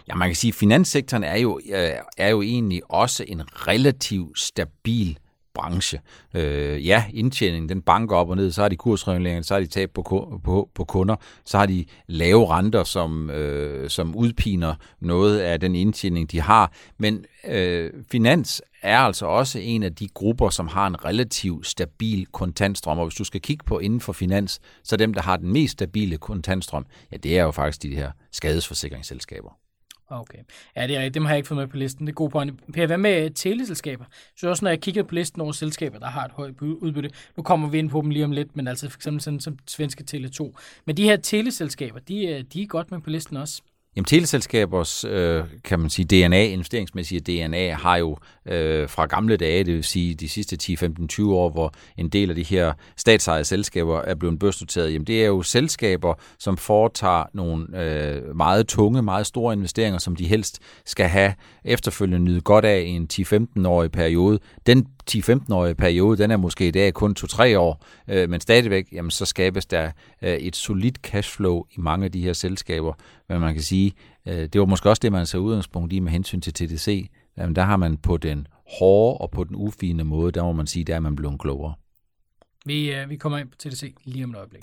Ja, 0.08 0.15
man 0.15 0.29
kan 0.29 0.36
sige, 0.36 0.50
at 0.50 0.55
finanssektoren 0.55 1.24
er 1.24 1.38
jo, 1.38 1.60
øh, 1.74 1.89
er 2.17 2.29
jo 2.29 2.41
egentlig 2.41 2.82
også 2.89 3.25
en 3.27 3.41
relativt 3.67 4.39
stabil 4.39 5.17
branche. 5.55 6.00
Øh, 6.33 6.88
ja, 6.88 7.03
indtjeningen 7.13 7.69
den 7.69 7.81
banker 7.81 8.15
op 8.15 8.29
og 8.29 8.35
ned, 8.35 8.51
så 8.51 8.62
har 8.62 8.69
de 8.69 8.75
kursreguleringer, 8.75 9.41
så 9.41 9.53
har 9.53 9.62
de 9.62 9.67
tab 9.67 9.89
på, 9.93 10.01
på, 10.43 10.69
på 10.75 10.83
kunder, 10.83 11.15
så 11.45 11.57
har 11.57 11.65
de 11.65 11.85
lave 12.07 12.50
renter, 12.50 12.83
som, 12.83 13.29
øh, 13.29 13.89
som 13.89 14.15
udpiner 14.15 14.75
noget 15.00 15.39
af 15.39 15.59
den 15.59 15.75
indtjening, 15.75 16.31
de 16.31 16.41
har. 16.41 16.71
Men 16.97 17.25
øh, 17.47 17.91
finans 18.12 18.62
er 18.81 19.00
altså 19.00 19.25
også 19.25 19.59
en 19.59 19.83
af 19.83 19.95
de 19.95 20.07
grupper, 20.07 20.50
som 20.50 20.67
har 20.67 20.88
en 20.88 21.05
relativt 21.05 21.67
stabil 21.67 22.25
kontantstrøm. 22.25 23.00
Og 23.00 23.05
hvis 23.05 23.15
du 23.15 23.24
skal 23.24 23.41
kigge 23.41 23.63
på 23.65 23.79
inden 23.79 24.01
for 24.01 24.13
finans, 24.13 24.59
så 24.83 24.97
dem, 24.97 25.13
der 25.13 25.21
har 25.21 25.38
den 25.38 25.53
mest 25.53 25.71
stabile 25.71 26.17
kontantstrøm, 26.17 26.85
ja, 27.12 27.17
det 27.17 27.38
er 27.39 27.43
jo 27.43 27.51
faktisk 27.51 27.83
de 27.83 27.95
her 27.95 28.12
skadesforsikringsselskaber. 28.31 29.64
Okay. 30.09 30.38
Ja, 30.75 30.88
det 30.88 30.97
er 30.97 31.09
Dem 31.09 31.25
har 31.25 31.31
jeg 31.31 31.38
ikke 31.38 31.47
fået 31.47 31.57
med 31.57 31.67
på 31.67 31.77
listen. 31.77 32.07
Det 32.07 32.12
er 32.12 32.15
gode 32.15 32.29
point. 32.29 32.74
Per, 32.74 32.85
hvad 32.88 32.97
med 32.97 33.29
teleselskaber? 33.29 34.05
Så 34.38 34.50
også 34.50 34.65
når 34.65 34.69
jeg 34.69 34.81
kigger 34.81 35.03
på 35.03 35.15
listen 35.15 35.41
over 35.41 35.51
selskaber, 35.51 36.00
der 36.00 36.07
har 36.07 36.25
et 36.25 36.31
højt 36.31 36.62
udbytte, 36.62 37.09
nu 37.38 37.43
kommer 37.43 37.69
vi 37.69 37.79
ind 37.79 37.89
på 37.89 38.01
dem 38.01 38.09
lige 38.09 38.25
om 38.25 38.31
lidt, 38.31 38.55
men 38.55 38.67
altså 38.67 38.89
for 38.89 38.97
eksempel 38.97 39.21
sådan 39.21 39.39
som 39.39 39.59
svenske 39.67 40.03
Tele2. 40.12 40.53
Men 40.85 40.97
de 40.97 41.03
her 41.03 41.17
teleselskaber, 41.17 42.00
de, 42.00 42.25
øh, 42.25 42.43
de 42.53 42.62
er 42.62 42.67
godt 42.67 42.91
med 42.91 43.01
på 43.01 43.09
listen 43.09 43.38
også. 43.38 43.62
Jamen, 43.96 44.06
teleselskabers, 44.06 45.04
øh, 45.04 45.44
kan 45.64 45.80
man 45.80 45.90
sige, 45.90 46.06
DNA, 46.06 46.46
investeringsmæssige 46.46 47.20
DNA, 47.20 47.74
har 47.74 47.98
jo 47.98 48.18
øh, 48.46 48.90
fra 48.90 49.06
gamle 49.06 49.38
dage, 49.38 49.64
det 49.64 49.74
vil 49.74 49.84
sige 49.84 50.16
de 50.16 50.30
sidste 50.30 50.58
10, 50.58 50.75
15, 50.75 51.08
20 51.08 51.36
år, 51.36 51.50
hvor 51.50 51.74
en 51.98 52.10
del 52.10 52.30
af 52.30 52.36
de 52.36 52.44
her 52.44 52.74
statsejede 52.98 53.46
selskaber 53.46 54.02
er 54.02 54.16
blevet 54.16 54.40
børsnoteret, 54.40 54.94
jamen 54.94 55.08
det 55.08 55.22
er 55.22 55.28
jo 55.28 55.42
selskaber, 55.42 56.14
som 56.40 56.58
foretager 56.58 57.24
nogle 57.34 57.84
øh, 57.84 58.36
meget 58.36 58.68
tunge, 58.68 59.02
meget 59.02 59.28
store 59.28 59.54
investeringer, 59.54 60.00
som 60.00 60.16
de 60.16 60.28
helst 60.28 60.60
skal 60.86 61.08
have 61.08 61.34
efterfølgende 61.66 62.20
nyde 62.20 62.42
godt 62.42 62.66
af 62.66 62.82
i 62.82 62.90
en 62.90 63.08
10-15-årig 63.14 63.92
periode. 63.92 64.40
Den 64.66 64.88
10-15-årige 65.12 65.75
periode, 65.75 66.18
den 66.18 66.32
er 66.32 66.38
måske 66.38 66.68
i 66.68 66.72
dag 66.72 66.94
kun 66.94 67.16
2-3 67.20 67.58
år, 67.58 67.86
øh, 68.08 68.30
men 68.30 68.42
stadigvæk, 68.42 68.88
jamen, 68.92 69.12
så 69.12 69.25
skabes 69.25 69.66
der 69.66 69.92
øh, 70.22 70.34
et 70.34 70.56
solidt 70.56 70.98
cashflow 71.04 71.64
i 71.72 71.80
mange 71.80 72.06
af 72.06 72.12
de 72.12 72.22
her 72.22 72.34
selskaber. 72.34 72.94
hvad 73.28 73.40
man 73.40 73.54
kan 73.54 73.64
sige, 73.64 73.85
øh, 74.25 74.38
det 74.38 74.60
var 74.60 74.65
måske 74.65 74.89
også 74.89 75.00
det, 75.00 75.12
man 75.12 75.25
så 75.25 75.38
udgangspunkt 75.38 75.94
i 75.94 76.00
med 76.00 76.12
hensyn 76.12 76.42
til 76.42 76.54
TDC. 76.54 77.10
Jamen, 77.38 77.56
der 77.56 77.62
har 77.62 77.77
man 77.77 77.98
på 77.98 78.18
den 78.18 78.48
hårde 78.80 79.18
og 79.18 79.32
på 79.32 79.44
den 79.44 79.56
ufine 79.56 80.04
måde, 80.04 80.32
der 80.32 80.44
må 80.44 80.51
man 80.51 80.68
sige, 80.68 80.86
der 80.86 80.96
er 80.96 81.00
man 81.00 81.15
blevet 81.15 81.39
klogere. 81.39 81.74
Vi, 82.65 82.94
øh, 82.94 83.10
vi 83.10 83.15
kommer 83.15 83.38
ind 83.38 83.50
på 83.50 83.58
TDC 83.58 83.96
lige 84.06 84.24
om 84.24 84.30
et 84.30 84.38
øjeblik. 84.38 84.62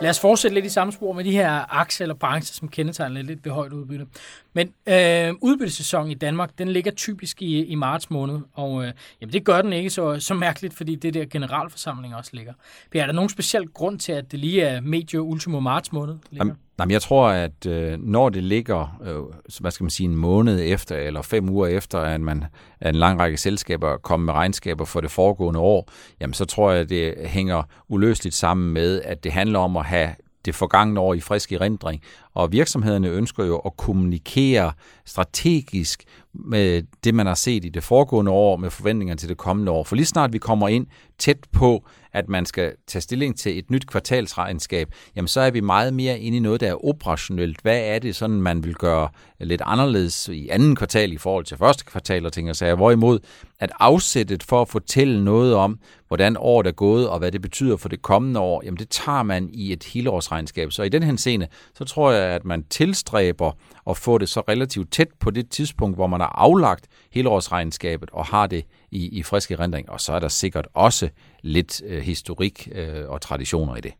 Lad 0.00 0.10
os 0.10 0.20
fortsætte 0.20 0.54
lidt 0.54 0.66
i 0.66 0.68
samme 0.68 0.92
spor 0.92 1.12
med 1.12 1.24
de 1.24 1.30
her 1.30 1.74
aktier 1.78 2.04
eller 2.04 2.14
brancher, 2.14 2.54
som 2.54 2.68
kendetegner 2.68 3.22
lidt 3.22 3.44
ved 3.44 3.52
højt 3.52 3.72
udbytte. 3.72 4.06
Men 4.56 4.72
øh, 4.86 5.34
udbyttesæsonen 5.40 6.10
i 6.10 6.14
Danmark, 6.14 6.50
den 6.58 6.68
ligger 6.68 6.90
typisk 6.90 7.42
i, 7.42 7.64
i 7.64 7.74
marts 7.74 8.10
måned, 8.10 8.40
og 8.52 8.84
øh, 8.84 8.92
jamen, 9.20 9.32
det 9.32 9.44
gør 9.44 9.62
den 9.62 9.72
ikke 9.72 9.90
så, 9.90 10.20
så 10.20 10.34
mærkeligt, 10.34 10.74
fordi 10.74 10.94
det 10.94 11.14
der 11.14 11.24
generalforsamling 11.24 12.14
også 12.14 12.30
ligger. 12.34 12.52
Per, 12.90 13.02
er 13.02 13.06
der 13.06 13.12
nogen 13.12 13.30
speciel 13.30 13.68
grund 13.68 13.98
til, 13.98 14.12
at 14.12 14.32
det 14.32 14.40
lige 14.40 14.62
er 14.62 14.80
medio 14.80 15.22
ultimo 15.22 15.60
marts 15.60 15.92
måned? 15.92 16.14
Ligger? 16.30 16.54
Jamen, 16.78 16.90
jeg 16.90 17.02
tror, 17.02 17.28
at 17.28 17.66
øh, 17.66 17.98
når 17.98 18.28
det 18.28 18.42
ligger, 18.42 19.00
øh, 19.04 19.60
hvad 19.60 19.70
skal 19.70 19.84
man 19.84 19.90
sige, 19.90 20.08
en 20.08 20.16
måned 20.16 20.60
efter, 20.64 20.96
eller 20.96 21.22
fem 21.22 21.48
uger 21.48 21.66
efter, 21.66 21.98
at 21.98 22.20
man 22.20 22.44
at 22.80 22.88
en 22.88 22.94
lang 22.94 23.20
række 23.20 23.36
selskaber 23.36 23.96
kommer 23.96 24.24
med 24.24 24.34
regnskaber 24.34 24.84
for 24.84 25.00
det 25.00 25.10
foregående 25.10 25.60
år, 25.60 25.90
jamen 26.20 26.34
så 26.34 26.44
tror 26.44 26.70
jeg, 26.70 26.80
at 26.80 26.88
det 26.88 27.14
hænger 27.24 27.62
uløseligt 27.88 28.34
sammen 28.34 28.72
med, 28.72 29.02
at 29.02 29.24
det 29.24 29.32
handler 29.32 29.58
om 29.58 29.76
at 29.76 29.84
have 29.84 30.08
det 30.46 30.54
forgangne 30.54 31.00
år 31.00 31.14
i 31.14 31.20
frisk 31.20 31.52
erindring, 31.52 32.02
og 32.34 32.52
virksomhederne 32.52 33.08
ønsker 33.08 33.44
jo 33.44 33.58
at 33.58 33.76
kommunikere 33.76 34.72
strategisk 35.04 36.04
med 36.44 36.82
det, 37.04 37.14
man 37.14 37.26
har 37.26 37.34
set 37.34 37.64
i 37.64 37.68
det 37.68 37.82
foregående 37.82 38.30
år, 38.30 38.56
med 38.56 38.70
forventninger 38.70 39.14
til 39.14 39.28
det 39.28 39.36
kommende 39.36 39.72
år. 39.72 39.84
For 39.84 39.96
lige 39.96 40.06
snart 40.06 40.32
vi 40.32 40.38
kommer 40.38 40.68
ind 40.68 40.86
tæt 41.18 41.38
på, 41.52 41.84
at 42.12 42.28
man 42.28 42.46
skal 42.46 42.72
tage 42.86 43.02
stilling 43.02 43.38
til 43.38 43.58
et 43.58 43.70
nyt 43.70 43.86
kvartalsregnskab, 43.86 44.88
jamen 45.16 45.28
så 45.28 45.40
er 45.40 45.50
vi 45.50 45.60
meget 45.60 45.94
mere 45.94 46.18
inde 46.18 46.36
i 46.36 46.40
noget, 46.40 46.60
der 46.60 46.68
er 46.68 46.84
operationelt. 46.84 47.60
Hvad 47.62 47.80
er 47.84 47.98
det 47.98 48.16
sådan, 48.16 48.42
man 48.42 48.64
vil 48.64 48.74
gøre 48.74 49.08
lidt 49.40 49.62
anderledes 49.64 50.28
i 50.28 50.48
anden 50.48 50.76
kvartal 50.76 51.12
i 51.12 51.18
forhold 51.18 51.44
til 51.44 51.56
første 51.56 51.84
kvartal 51.84 52.26
og 52.26 52.32
ting 52.32 52.50
og 52.50 52.56
sager? 52.56 52.74
Hvorimod 52.74 53.18
at 53.58 53.72
afsættet 53.80 54.42
for 54.42 54.62
at 54.62 54.68
fortælle 54.68 55.24
noget 55.24 55.54
om, 55.54 55.78
hvordan 56.08 56.36
året 56.38 56.66
er 56.66 56.72
gået 56.72 57.08
og 57.08 57.18
hvad 57.18 57.32
det 57.32 57.42
betyder 57.42 57.76
for 57.76 57.88
det 57.88 58.02
kommende 58.02 58.40
år, 58.40 58.62
jamen 58.64 58.78
det 58.78 58.88
tager 58.88 59.22
man 59.22 59.48
i 59.52 59.72
et 59.72 59.84
helårsregnskab. 59.84 60.72
Så 60.72 60.82
i 60.82 60.88
den 60.88 61.02
her 61.02 61.16
scene, 61.16 61.48
så 61.74 61.84
tror 61.84 62.10
jeg, 62.10 62.30
at 62.30 62.44
man 62.44 62.64
tilstræber 62.70 63.52
at 63.90 63.96
få 63.96 64.18
det 64.18 64.28
så 64.28 64.40
relativt 64.40 64.92
tæt 64.92 65.08
på 65.20 65.30
det 65.30 65.50
tidspunkt, 65.50 65.96
hvor 65.96 66.06
man 66.06 66.20
har 66.20 66.32
aflagt 66.38 66.88
helårsregnskabet 67.12 68.10
og 68.12 68.26
har 68.26 68.46
det 68.46 68.64
i, 68.90 69.18
i 69.18 69.22
frisk 69.22 69.50
erindring. 69.50 69.90
Og 69.90 70.00
så 70.00 70.12
er 70.12 70.18
der 70.18 70.28
sikkert 70.28 70.68
også 70.74 71.08
lidt 71.42 71.82
øh, 71.86 72.02
historik 72.02 72.68
øh, 72.72 73.08
og 73.08 73.20
traditioner 73.20 73.76
i 73.76 73.80
det. 73.80 73.92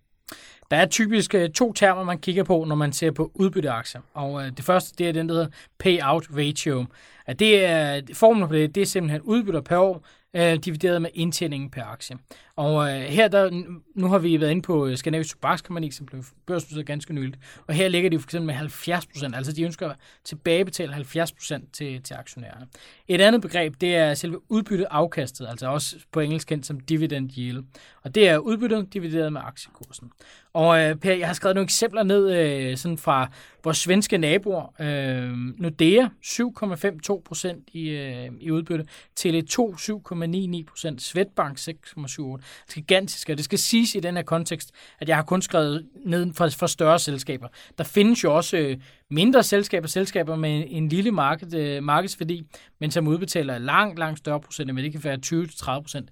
Der 0.71 0.77
er 0.77 0.87
typisk 0.87 1.35
øh, 1.35 1.51
to 1.51 1.73
termer, 1.73 2.05
man 2.05 2.19
kigger 2.19 2.45
på, 2.45 2.65
når 2.65 2.75
man 2.75 2.93
ser 2.93 3.11
på 3.11 3.31
udbytteaktier. 3.35 4.01
Og 4.15 4.43
øh, 4.43 4.53
det 4.57 4.65
første, 4.65 4.95
det 4.99 5.09
er 5.09 5.13
den, 5.13 5.29
der 5.29 5.35
hedder 5.35 5.49
payout 5.79 6.27
ratio. 6.37 6.87
At 7.27 7.39
det 7.39 7.65
er, 7.65 8.01
formen 8.15 8.49
på 8.49 8.55
det, 8.55 8.75
det 8.75 8.81
er 8.81 8.87
simpelthen 8.87 9.21
udbytter 9.21 9.61
per 9.61 9.79
år, 9.79 10.07
øh, 10.37 10.57
divideret 10.65 11.03
med 11.03 11.11
indtjeningen 11.15 11.71
per 11.71 11.85
aktie. 11.85 12.17
Og 12.57 12.91
øh, 12.91 13.01
her, 13.01 13.29
der, 13.29 13.51
nu 13.95 14.07
har 14.09 14.19
vi 14.19 14.41
været 14.41 14.51
inde 14.51 14.63
på 14.63 14.87
øh, 14.87 14.97
Skandinavisk 14.97 15.35
Tobakskompagni, 15.35 15.91
som 15.91 16.07
blev 16.07 16.25
børsnoteret 16.47 16.87
ganske 16.87 17.15
nyligt. 17.15 17.39
Og 17.67 17.75
her 17.75 17.89
ligger 17.89 18.11
de 18.11 18.19
for 18.19 18.27
eksempel 18.27 18.47
med 18.47 18.55
70%, 18.55 19.37
altså 19.37 19.53
de 19.53 19.63
ønsker 19.63 19.89
at 19.89 19.97
tilbagebetale 20.25 20.95
70% 20.95 21.71
til, 21.73 22.03
til 22.03 22.15
aktionærerne. 22.15 22.67
Et 23.09 23.21
andet 23.21 23.43
begreb, 23.43 23.75
det 23.81 23.97
er 23.97 24.15
selve 24.15 24.53
udbyttet 24.53 24.87
afkastet, 24.91 25.47
altså 25.49 25.67
også 25.67 25.97
på 26.13 26.21
engelsk 26.21 26.49
kendt 26.49 26.67
som 26.67 26.81
dividend 26.81 27.31
yield. 27.39 27.65
Og 28.03 28.15
det 28.15 28.29
er 28.29 28.39
udbyttet 28.39 28.95
divideret 28.95 29.33
med 29.33 29.41
aktiekursen. 29.45 30.11
Og 30.53 30.81
øh, 30.81 30.97
Per, 30.97 31.15
jeg 31.15 31.27
har 31.27 31.35
skrevet 31.35 31.55
nogle 31.55 31.65
eksempler 31.65 32.03
ned 32.03 32.33
øh, 32.33 32.77
sådan 32.77 32.99
fra 32.99 33.31
vores 33.65 33.79
svenske 33.79 34.19
naboer. 34.19 34.75
Øh, 34.81 35.33
Nordea 35.59 36.09
7,52 36.25 37.23
procent 37.25 37.69
i, 37.73 37.89
øh, 37.89 38.29
i 38.41 38.51
udbytte, 38.51 38.85
Tele2 39.21 39.59
7,99 39.59 40.65
procent, 40.65 41.03
Svetbank 41.03 41.59
6,78 41.59 41.67
altså 41.69 42.75
gigantisk, 42.75 43.29
og 43.29 43.37
det 43.37 43.45
skal 43.45 43.59
siges 43.59 43.95
i 43.95 44.01
den 44.01 44.17
her 44.17 44.23
kontekst, 44.23 44.71
at 45.01 45.09
jeg 45.09 45.17
har 45.17 45.23
kun 45.23 45.43
skrevet 45.43 45.87
ned 46.07 46.35
for, 46.35 46.49
for 46.49 46.67
større 46.67 46.99
selskaber. 46.99 47.49
Der 47.79 47.85
findes 47.85 48.25
jo 48.25 48.37
også 48.37 48.57
øh, 48.57 48.77
mindre 49.11 49.43
selskaber, 49.43 49.89
selskaber 49.89 50.37
med 50.37 50.65
en 50.69 50.89
lille 50.89 51.11
marked, 51.11 51.55
øh, 51.55 51.83
markedsværdi, 51.83 52.47
men 52.81 52.91
som 52.91 53.09
udbetaler 53.09 53.59
langt, 53.59 53.99
langt 53.99 54.19
større 54.19 54.41
procent, 54.41 54.75
men 54.75 54.85
det 54.85 54.93
kan 54.93 55.05
være 55.05 55.19
20-30 55.27 55.81
procent. 55.81 56.11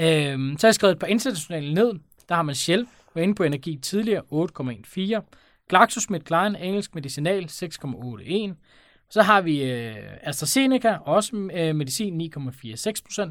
Øh, 0.00 0.58
så 0.58 0.66
har 0.66 0.68
jeg 0.68 0.74
skrevet 0.74 0.92
et 0.92 0.98
par 0.98 1.06
internationale 1.06 1.74
ned. 1.74 1.92
Der 2.28 2.34
har 2.34 2.42
man 2.42 2.54
Shell, 2.54 2.86
var 3.14 3.22
inde 3.22 3.34
på 3.34 3.42
energi 3.42 3.78
tidligere, 3.82 4.22
8,14. 4.30 5.20
GlaxoSmithKline, 5.68 6.60
engelsk 6.60 6.94
medicinal, 6.94 7.44
6,81. 7.44 8.54
Så 9.10 9.22
har 9.22 9.40
vi 9.40 9.64
øh, 9.64 9.96
AstraZeneca, 10.22 10.96
også 11.04 11.36
øh, 11.54 11.76
medicin, 11.76 12.32
9,46%. 12.36 13.30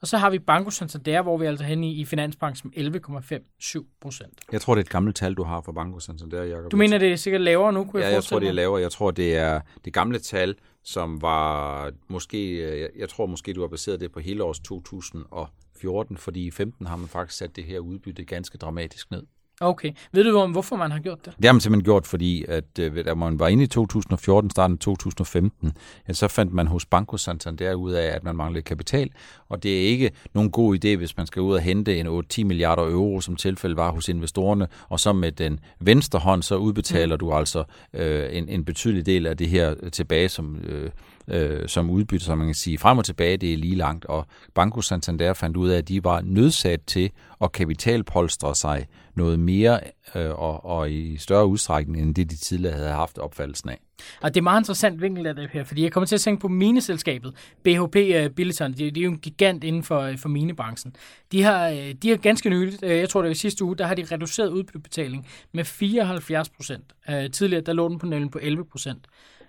Og 0.00 0.06
så 0.06 0.18
har 0.18 0.30
vi 0.30 0.38
Banco 0.38 0.70
Santander, 0.70 1.22
hvor 1.22 1.36
vi 1.38 1.44
er 1.44 1.48
altså 1.48 1.64
henne 1.64 1.88
i, 1.88 2.00
i 2.00 2.04
Finansbanken 2.04 2.72
11,57 2.76 3.84
procent. 4.00 4.40
Jeg 4.52 4.60
tror, 4.60 4.74
det 4.74 4.80
er 4.80 4.84
et 4.84 4.90
gammelt 4.90 5.16
tal, 5.16 5.34
du 5.34 5.42
har 5.42 5.60
for 5.60 5.72
Banco 5.72 6.00
Santander, 6.00 6.42
Jacob. 6.42 6.70
Du 6.70 6.76
mener, 6.76 6.98
det 6.98 7.12
er 7.12 7.16
sikkert 7.16 7.40
lavere 7.40 7.72
nu, 7.72 7.84
kunne 7.84 8.02
ja, 8.02 8.08
jeg 8.08 8.14
jeg 8.14 8.24
tror, 8.24 8.38
det 8.38 8.48
er 8.48 8.52
lavere. 8.52 8.80
Jeg 8.80 8.92
tror, 8.92 9.10
det 9.10 9.36
er 9.36 9.60
det 9.84 9.92
gamle 9.92 10.18
tal, 10.18 10.54
som 10.84 11.22
var 11.22 11.90
måske, 12.08 12.50
øh, 12.50 12.80
jeg, 12.80 12.90
jeg 12.96 13.08
tror 13.08 13.26
måske, 13.26 13.52
du 13.52 13.60
har 13.60 13.68
baseret 13.68 14.00
det 14.00 14.12
på 14.12 14.20
hele 14.20 14.44
års 14.44 14.60
2014, 14.60 16.16
fordi 16.16 16.46
i 16.46 16.50
15 16.50 16.86
har 16.86 16.96
man 16.96 17.08
faktisk 17.08 17.38
sat 17.38 17.56
det 17.56 17.64
her 17.64 17.78
udbytte 17.78 18.24
ganske 18.24 18.58
dramatisk 18.58 19.10
ned. 19.10 19.22
Okay. 19.60 19.92
Ved 20.12 20.24
du, 20.24 20.46
hvorfor 20.46 20.76
man 20.76 20.90
har 20.90 20.98
gjort 20.98 21.24
det? 21.24 21.34
Det 21.36 21.44
har 21.44 21.52
man 21.52 21.60
simpelthen 21.60 21.84
gjort, 21.84 22.06
fordi 22.06 22.44
at, 22.48 22.64
øh, 22.80 23.04
da 23.04 23.14
man 23.14 23.38
var 23.38 23.48
inde 23.48 23.64
i 23.64 23.66
2014, 23.66 24.50
starten 24.50 24.74
af 24.74 24.80
2015, 24.80 25.72
ja, 26.08 26.12
så 26.12 26.28
fandt 26.28 26.52
man 26.52 26.66
hos 26.66 26.86
Banco 26.86 27.16
Santander 27.16 27.74
ud 27.74 27.92
af, 27.92 28.06
at 28.06 28.24
man 28.24 28.36
manglede 28.36 28.62
kapital, 28.62 29.10
og 29.48 29.62
det 29.62 29.76
er 29.76 29.88
ikke 29.88 30.10
nogen 30.34 30.50
god 30.50 30.74
idé, 30.84 30.96
hvis 30.96 31.16
man 31.16 31.26
skal 31.26 31.42
ud 31.42 31.54
og 31.54 31.60
hente 31.60 31.98
en 31.98 32.06
8-10 32.06 32.44
milliarder 32.44 32.82
euro, 32.82 33.20
som 33.20 33.36
tilfælde 33.36 33.76
var 33.76 33.90
hos 33.90 34.08
investorerne, 34.08 34.68
og 34.88 35.00
så 35.00 35.12
med 35.12 35.32
den 35.32 35.60
venstre 35.80 36.18
hånd, 36.18 36.42
så 36.42 36.56
udbetaler 36.56 37.16
mm. 37.16 37.20
du 37.20 37.32
altså 37.32 37.64
øh, 37.92 38.28
en, 38.32 38.48
en 38.48 38.64
betydelig 38.64 39.06
del 39.06 39.26
af 39.26 39.36
det 39.36 39.48
her 39.48 39.74
tilbage 39.92 40.28
som... 40.28 40.56
Øh, 40.64 40.90
øh, 41.28 41.68
som 41.68 41.90
udbytte, 41.90 42.26
så 42.26 42.34
man 42.34 42.46
kan 42.46 42.54
sige, 42.54 42.78
frem 42.78 42.98
og 42.98 43.04
tilbage, 43.04 43.36
det 43.36 43.52
er 43.52 43.56
lige 43.56 43.74
langt, 43.74 44.04
og 44.04 44.26
Banco 44.54 44.80
Santander 44.80 45.32
fandt 45.32 45.56
ud 45.56 45.68
af, 45.68 45.78
at 45.78 45.88
de 45.88 46.04
var 46.04 46.20
nødsat 46.24 46.80
til 46.86 47.10
at 47.40 47.52
kapitalpolstre 47.52 48.54
sig 48.54 48.86
noget 49.14 49.40
mere 49.40 49.80
øh, 50.14 50.30
og, 50.30 50.64
og 50.64 50.90
i 50.90 51.16
større 51.16 51.46
udstrækning, 51.46 52.02
end 52.02 52.14
det 52.14 52.30
de 52.30 52.36
tidligere 52.36 52.76
havde 52.76 52.90
haft 52.90 53.18
opfattelsen 53.18 53.68
af. 53.68 53.80
Og 54.20 54.34
det 54.34 54.40
er 54.40 54.42
meget 54.42 54.60
interessant 54.60 55.02
vinkel 55.02 55.26
af 55.26 55.34
det 55.34 55.48
her, 55.52 55.64
fordi 55.64 55.82
jeg 55.82 55.92
kommer 55.92 56.06
til 56.06 56.14
at 56.14 56.20
tænke 56.20 56.40
på 56.40 56.48
mineselskabet, 56.48 57.34
BHP 57.62 57.96
uh, 57.96 58.24
øh, 58.24 58.30
Billiton, 58.30 58.72
de, 58.72 58.90
de 58.90 59.00
er 59.00 59.04
jo 59.04 59.10
en 59.10 59.18
gigant 59.18 59.64
inden 59.64 59.82
for, 59.82 60.00
øh, 60.00 60.18
for 60.18 60.28
minebranchen. 60.28 60.96
De 61.32 61.42
har, 61.42 61.68
øh, 61.68 61.94
de 62.02 62.08
har 62.08 62.16
ganske 62.16 62.50
nyligt, 62.50 62.82
jeg 62.82 63.08
tror 63.08 63.22
det 63.22 63.28
var 63.28 63.34
sidste 63.34 63.64
uge, 63.64 63.76
der 63.76 63.86
har 63.86 63.94
de 63.94 64.06
reduceret 64.12 64.48
udbyttebetaling 64.48 65.26
med 65.52 65.64
74 65.64 66.48
procent. 66.48 66.92
Uh, 67.08 67.30
tidligere 67.32 67.62
der 67.62 67.72
lå 67.72 67.88
den 67.88 67.98
på 67.98 68.06
på 68.32 68.38
11 68.42 68.64
procent. 68.64 69.06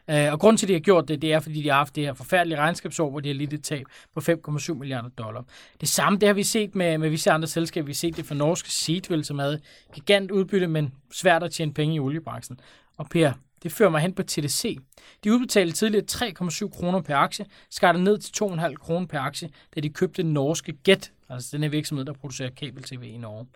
Øh, 0.10 0.32
og 0.32 0.40
grunden 0.40 0.58
til, 0.58 0.66
at 0.66 0.68
de 0.68 0.74
har 0.74 0.80
gjort 0.80 1.08
det, 1.08 1.22
det 1.22 1.34
er, 1.34 1.40
fordi 1.40 1.62
de 1.62 1.70
har 1.70 1.76
haft 1.76 1.96
det 1.96 2.06
her 2.06 2.14
forfærdelige 2.14 2.60
regnskabsår, 2.60 3.10
hvor 3.10 3.20
de 3.20 3.30
har 3.30 3.34
lidt 3.34 3.54
et 3.54 3.64
tab 3.64 3.86
på 4.16 4.20
5,7 4.20 4.74
milliarder 4.74 5.10
dollar. 5.10 5.46
Det 5.82 5.90
samme, 5.90 6.20
det 6.20 6.28
har 6.28 6.34
vi 6.34 6.44
set 6.44 6.76
med, 6.76 6.98
med 6.98 7.10
visse 7.10 7.32
andre 7.32 7.48
selskaber. 7.48 7.86
Vi 7.86 7.92
har 7.92 7.96
set 7.96 8.18
det 8.18 8.26
for 8.26 8.36
norske 8.36 8.72
Seedville, 8.72 9.24
som 9.24 9.40
havde 9.40 9.60
gigant 9.94 10.32
udbytte, 10.32 10.68
men 10.68 10.94
svært 11.12 11.44
at 11.44 11.52
tjene 11.52 11.74
penge 11.74 11.96
i 11.96 12.00
oliebranchen. 12.00 12.60
Og 12.98 13.10
Per, 13.10 13.32
det 13.64 13.72
fører 13.72 13.90
mig 13.90 14.02
hen 14.02 14.14
på 14.14 14.24
TDC. 14.24 14.78
De 15.24 15.34
udbetalte 15.34 15.74
tidligere 15.74 16.06
3,7 16.12 16.70
kroner 16.70 17.02
per 17.02 17.16
aktie, 17.16 17.46
skar 17.70 17.92
det 17.92 18.02
ned 18.02 18.18
til 18.18 18.44
2,5 18.44 18.74
kroner 18.76 19.08
per 19.08 19.20
aktie, 19.20 19.50
da 19.76 19.80
de 19.80 19.90
købte 19.90 20.24
norske 20.24 20.74
Get, 20.84 21.12
altså 21.30 21.50
den 21.52 21.64
her 21.64 21.70
virksomhed, 21.70 22.06
der 22.06 22.14
producerer 22.14 22.50
kabel-tv 22.50 23.04
i 23.04 23.18
Norge. 23.18 23.48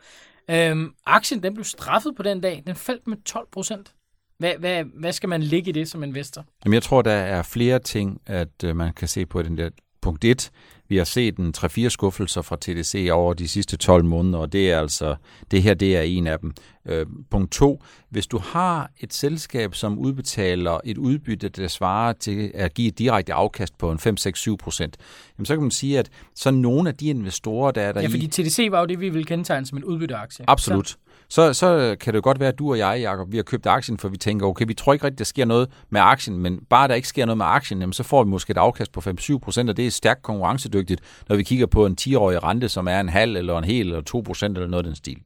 Øhm, 0.49 0.93
aktien 1.05 1.43
den 1.43 1.53
blev 1.53 1.63
straffet 1.63 2.15
på 2.15 2.23
den 2.23 2.41
dag. 2.41 2.63
Den 2.67 2.75
faldt 2.75 3.07
med 3.07 3.17
12 3.25 3.47
procent. 3.51 3.93
Hvad, 4.41 4.53
hvad, 4.59 4.83
hvad 4.93 5.13
skal 5.13 5.29
man 5.29 5.43
ligge 5.43 5.69
i 5.69 5.71
det 5.71 5.89
som 5.89 6.03
investor? 6.03 6.45
Jamen, 6.65 6.73
jeg 6.73 6.83
tror, 6.83 7.01
der 7.01 7.11
er 7.11 7.41
flere 7.41 7.79
ting, 7.79 8.21
at 8.25 8.63
uh, 8.65 8.75
man 8.75 8.93
kan 8.93 9.07
se 9.07 9.25
på 9.25 9.41
den 9.41 9.57
der 9.57 9.69
punkt 10.01 10.25
1. 10.25 10.51
Vi 10.87 10.97
har 10.97 11.03
set 11.03 11.37
en 11.37 11.53
3-4 11.57 11.89
skuffelser 11.89 12.41
fra 12.41 12.57
TDC 12.61 13.09
over 13.11 13.33
de 13.33 13.47
sidste 13.47 13.77
12 13.77 14.05
måneder, 14.05 14.39
og 14.39 14.51
det 14.51 14.71
er 14.71 14.79
altså, 14.79 15.15
det 15.51 15.63
her 15.63 15.73
det 15.73 15.97
er 15.97 16.01
en 16.01 16.27
af 16.27 16.39
dem. 16.39 16.53
Øh, 16.85 17.05
punkt 17.29 17.51
2. 17.51 17.83
Hvis 18.09 18.27
du 18.27 18.37
har 18.37 18.91
et 18.99 19.13
selskab, 19.13 19.75
som 19.75 19.99
udbetaler 19.99 20.79
et 20.83 20.97
udbytte, 20.97 21.49
der 21.49 21.67
svarer 21.67 22.13
til 22.13 22.51
at 22.53 22.73
give 22.73 22.87
et 22.87 22.99
direkte 22.99 23.33
afkast 23.33 23.77
på 23.77 23.91
en 23.91 23.97
5-6-7 23.97 24.55
procent, 24.55 24.97
så 25.43 25.53
kan 25.53 25.61
man 25.61 25.71
sige, 25.71 25.99
at 25.99 26.09
så 26.35 26.51
nogle 26.51 26.89
af 26.89 26.95
de 26.95 27.07
investorer, 27.07 27.71
der 27.71 27.81
er 27.81 27.91
der 27.91 28.01
Ja, 28.01 28.07
fordi 28.07 28.27
TDC 28.27 28.67
var 28.71 28.79
jo 28.79 28.85
det, 28.85 28.99
vi 28.99 29.09
ville 29.09 29.25
kendetegne 29.25 29.65
som 29.65 29.77
en 29.77 29.83
udbytteaktie. 29.83 30.45
Absolut. 30.47 30.89
Så 30.89 30.97
så, 31.31 31.53
så 31.53 31.95
kan 31.99 32.13
det 32.13 32.23
godt 32.23 32.39
være, 32.39 32.49
at 32.49 32.59
du 32.59 32.71
og 32.71 32.77
jeg, 32.77 33.01
Jacob, 33.01 33.31
vi 33.31 33.37
har 33.37 33.43
købt 33.43 33.65
aktien, 33.65 33.97
for 33.97 34.09
vi 34.09 34.17
tænker, 34.17 34.47
okay, 34.47 34.65
vi 34.67 34.73
tror 34.73 34.93
ikke 34.93 35.05
rigtigt, 35.05 35.19
der 35.19 35.25
sker 35.25 35.45
noget 35.45 35.69
med 35.89 36.01
aktien, 36.01 36.37
men 36.37 36.59
bare 36.69 36.87
der 36.87 36.95
ikke 36.95 37.07
sker 37.07 37.25
noget 37.25 37.37
med 37.37 37.45
aktien, 37.45 37.79
jamen, 37.79 37.93
så 37.93 38.03
får 38.03 38.23
vi 38.23 38.29
måske 38.29 38.51
et 38.51 38.57
afkast 38.57 38.91
på 38.91 38.99
5-7 38.99 39.37
procent, 39.37 39.69
og 39.69 39.77
det 39.77 39.87
er 39.87 39.91
stærkt 39.91 40.23
konkurrencedygtigt, 40.23 41.01
når 41.29 41.35
vi 41.35 41.43
kigger 41.43 41.65
på 41.65 41.85
en 41.85 41.97
10-årig 42.01 42.43
rente, 42.43 42.69
som 42.69 42.87
er 42.87 42.99
en 42.99 43.09
halv 43.09 43.35
eller 43.35 43.57
en 43.57 43.63
hel 43.63 43.87
eller 43.87 44.01
2 44.01 44.21
procent 44.25 44.57
eller 44.57 44.69
noget 44.69 44.83
af 44.83 44.87
den 44.87 44.95
stil. 44.95 45.17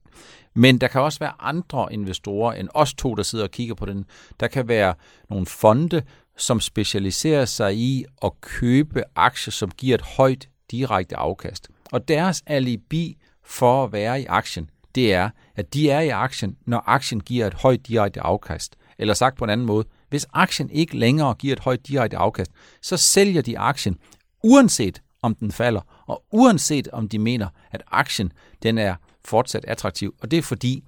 Men 0.54 0.78
der 0.78 0.88
kan 0.88 1.00
også 1.00 1.18
være 1.18 1.32
andre 1.40 1.92
investorer 1.92 2.52
end 2.52 2.68
os 2.74 2.94
to, 2.94 3.14
der 3.14 3.22
sidder 3.22 3.44
og 3.44 3.50
kigger 3.50 3.74
på 3.74 3.86
den. 3.86 4.04
Der 4.40 4.46
kan 4.46 4.68
være 4.68 4.94
nogle 5.30 5.46
fonde, 5.46 6.02
som 6.36 6.60
specialiserer 6.60 7.44
sig 7.44 7.76
i 7.76 8.04
at 8.24 8.32
købe 8.40 9.02
aktier, 9.16 9.52
som 9.52 9.70
giver 9.70 9.94
et 9.94 10.02
højt 10.16 10.48
direkte 10.70 11.16
afkast. 11.16 11.68
Og 11.92 12.08
deres 12.08 12.42
alibi 12.46 13.16
for 13.44 13.84
at 13.84 13.92
være 13.92 14.20
i 14.20 14.24
aktien, 14.24 14.70
det 14.96 15.12
er, 15.12 15.30
at 15.56 15.74
de 15.74 15.90
er 15.90 16.00
i 16.00 16.08
aktien, 16.08 16.56
når 16.66 16.82
aktien 16.86 17.20
giver 17.20 17.46
et 17.46 17.54
højt 17.54 17.86
direkte 17.86 18.20
afkast. 18.20 18.76
Eller 18.98 19.14
sagt 19.14 19.38
på 19.38 19.44
en 19.44 19.50
anden 19.50 19.66
måde, 19.66 19.84
hvis 20.08 20.26
aktien 20.32 20.70
ikke 20.70 20.96
længere 20.96 21.34
giver 21.34 21.52
et 21.52 21.60
højt 21.60 21.88
direkte 21.88 22.16
afkast, 22.16 22.50
så 22.82 22.96
sælger 22.96 23.42
de 23.42 23.58
aktien, 23.58 23.98
uanset 24.44 25.02
om 25.22 25.34
den 25.34 25.52
falder, 25.52 26.04
og 26.06 26.24
uanset 26.32 26.88
om 26.88 27.08
de 27.08 27.18
mener, 27.18 27.48
at 27.70 27.82
aktien 27.90 28.32
den 28.62 28.78
er 28.78 28.94
fortsat 29.24 29.64
attraktiv. 29.64 30.14
Og 30.20 30.30
det 30.30 30.38
er 30.38 30.42
fordi 30.42 30.84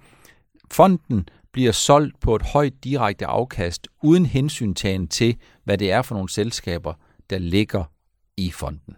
fonden 0.71 1.29
bliver 1.51 1.71
solgt 1.71 2.19
på 2.19 2.35
et 2.35 2.41
højt 2.41 2.73
direkte 2.83 3.25
afkast, 3.25 3.87
uden 4.03 4.25
hensyntagen 4.25 5.07
til, 5.07 5.35
hvad 5.63 5.77
det 5.77 5.91
er 5.91 6.01
for 6.01 6.15
nogle 6.15 6.29
selskaber, 6.29 6.93
der 7.29 7.37
ligger 7.37 7.83
i 8.37 8.51
fonden. 8.51 8.95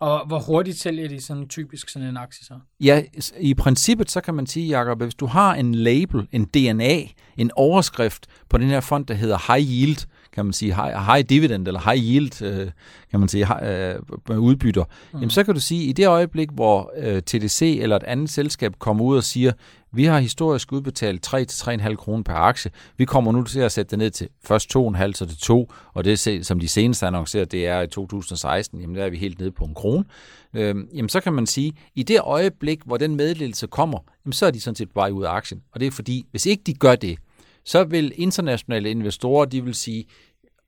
Og 0.00 0.26
hvor 0.26 0.38
hurtigt 0.38 0.78
sælger 0.78 1.08
de 1.08 1.20
sådan 1.20 1.48
typisk 1.48 1.88
sådan 1.88 2.08
en 2.08 2.16
aktie 2.16 2.46
så? 2.46 2.54
Ja, 2.80 3.02
i 3.40 3.54
princippet 3.54 4.10
så 4.10 4.20
kan 4.20 4.34
man 4.34 4.46
sige, 4.46 4.78
Jacob, 4.78 5.02
hvis 5.02 5.14
du 5.14 5.26
har 5.26 5.54
en 5.54 5.74
label, 5.74 6.28
en 6.32 6.44
DNA, 6.44 7.00
en 7.36 7.50
overskrift 7.56 8.26
på 8.48 8.58
den 8.58 8.68
her 8.68 8.80
fond, 8.80 9.06
der 9.06 9.14
hedder 9.14 9.52
High 9.52 9.70
Yield, 9.70 10.06
kan 10.36 10.44
man 10.44 10.52
sige, 10.52 10.74
high, 10.74 11.06
high 11.06 11.24
dividend 11.28 11.68
eller 11.68 11.80
high 11.80 12.04
yield, 12.04 12.42
øh, 12.42 12.70
kan 13.10 13.20
man 13.20 13.28
sige, 13.28 13.46
high, 13.46 13.94
øh, 14.30 14.38
udbytter, 14.38 14.84
mm. 14.84 15.18
jamen 15.18 15.30
så 15.30 15.44
kan 15.44 15.54
du 15.54 15.60
sige, 15.60 15.84
i 15.84 15.92
det 15.92 16.06
øjeblik, 16.06 16.48
hvor 16.52 16.92
øh, 16.96 17.22
TDC 17.22 17.78
eller 17.82 17.96
et 17.96 18.02
andet 18.02 18.30
selskab 18.30 18.72
kommer 18.78 19.04
ud 19.04 19.16
og 19.16 19.24
siger, 19.24 19.52
vi 19.92 20.04
har 20.04 20.18
historisk 20.20 20.72
udbetalt 20.72 21.34
3-3,5 21.34 21.94
kroner 21.94 22.22
per 22.22 22.34
aktie. 22.34 22.70
Vi 22.96 23.04
kommer 23.04 23.32
nu 23.32 23.44
til 23.44 23.60
at 23.60 23.72
sætte 23.72 23.90
det 23.90 23.98
ned 23.98 24.10
til 24.10 24.28
først 24.44 24.76
2,5 24.76 25.12
så 25.12 25.26
til 25.26 25.38
2, 25.38 25.72
og 25.94 26.04
det 26.04 26.46
som 26.46 26.60
de 26.60 26.68
seneste 26.68 27.06
annoncerer, 27.06 27.44
det 27.44 27.66
er 27.66 27.80
i 27.80 27.86
2016, 27.86 28.80
jamen 28.80 28.96
der 28.96 29.04
er 29.04 29.10
vi 29.10 29.16
helt 29.16 29.38
nede 29.38 29.50
på 29.50 29.64
en 29.64 29.74
krone. 29.74 30.04
Øhm, 30.54 30.88
jamen 30.94 31.08
så 31.08 31.20
kan 31.20 31.32
man 31.32 31.46
sige, 31.46 31.72
i 31.94 32.02
det 32.02 32.20
øjeblik, 32.20 32.80
hvor 32.84 32.96
den 32.96 33.16
meddelelse 33.16 33.66
kommer, 33.66 33.98
jamen 34.24 34.32
så 34.32 34.46
er 34.46 34.50
de 34.50 34.60
sådan 34.60 34.76
set 34.76 34.88
på 34.88 35.00
vej 35.00 35.10
ud 35.10 35.24
af 35.24 35.30
aktien. 35.30 35.62
Og 35.72 35.80
det 35.80 35.86
er 35.86 35.90
fordi, 35.90 36.26
hvis 36.30 36.46
ikke 36.46 36.62
de 36.66 36.74
gør 36.74 36.94
det, 36.94 37.18
så 37.66 37.84
vil 37.84 38.12
internationale 38.16 38.90
investorer, 38.90 39.44
de 39.44 39.64
vil 39.64 39.74
sige, 39.74 40.04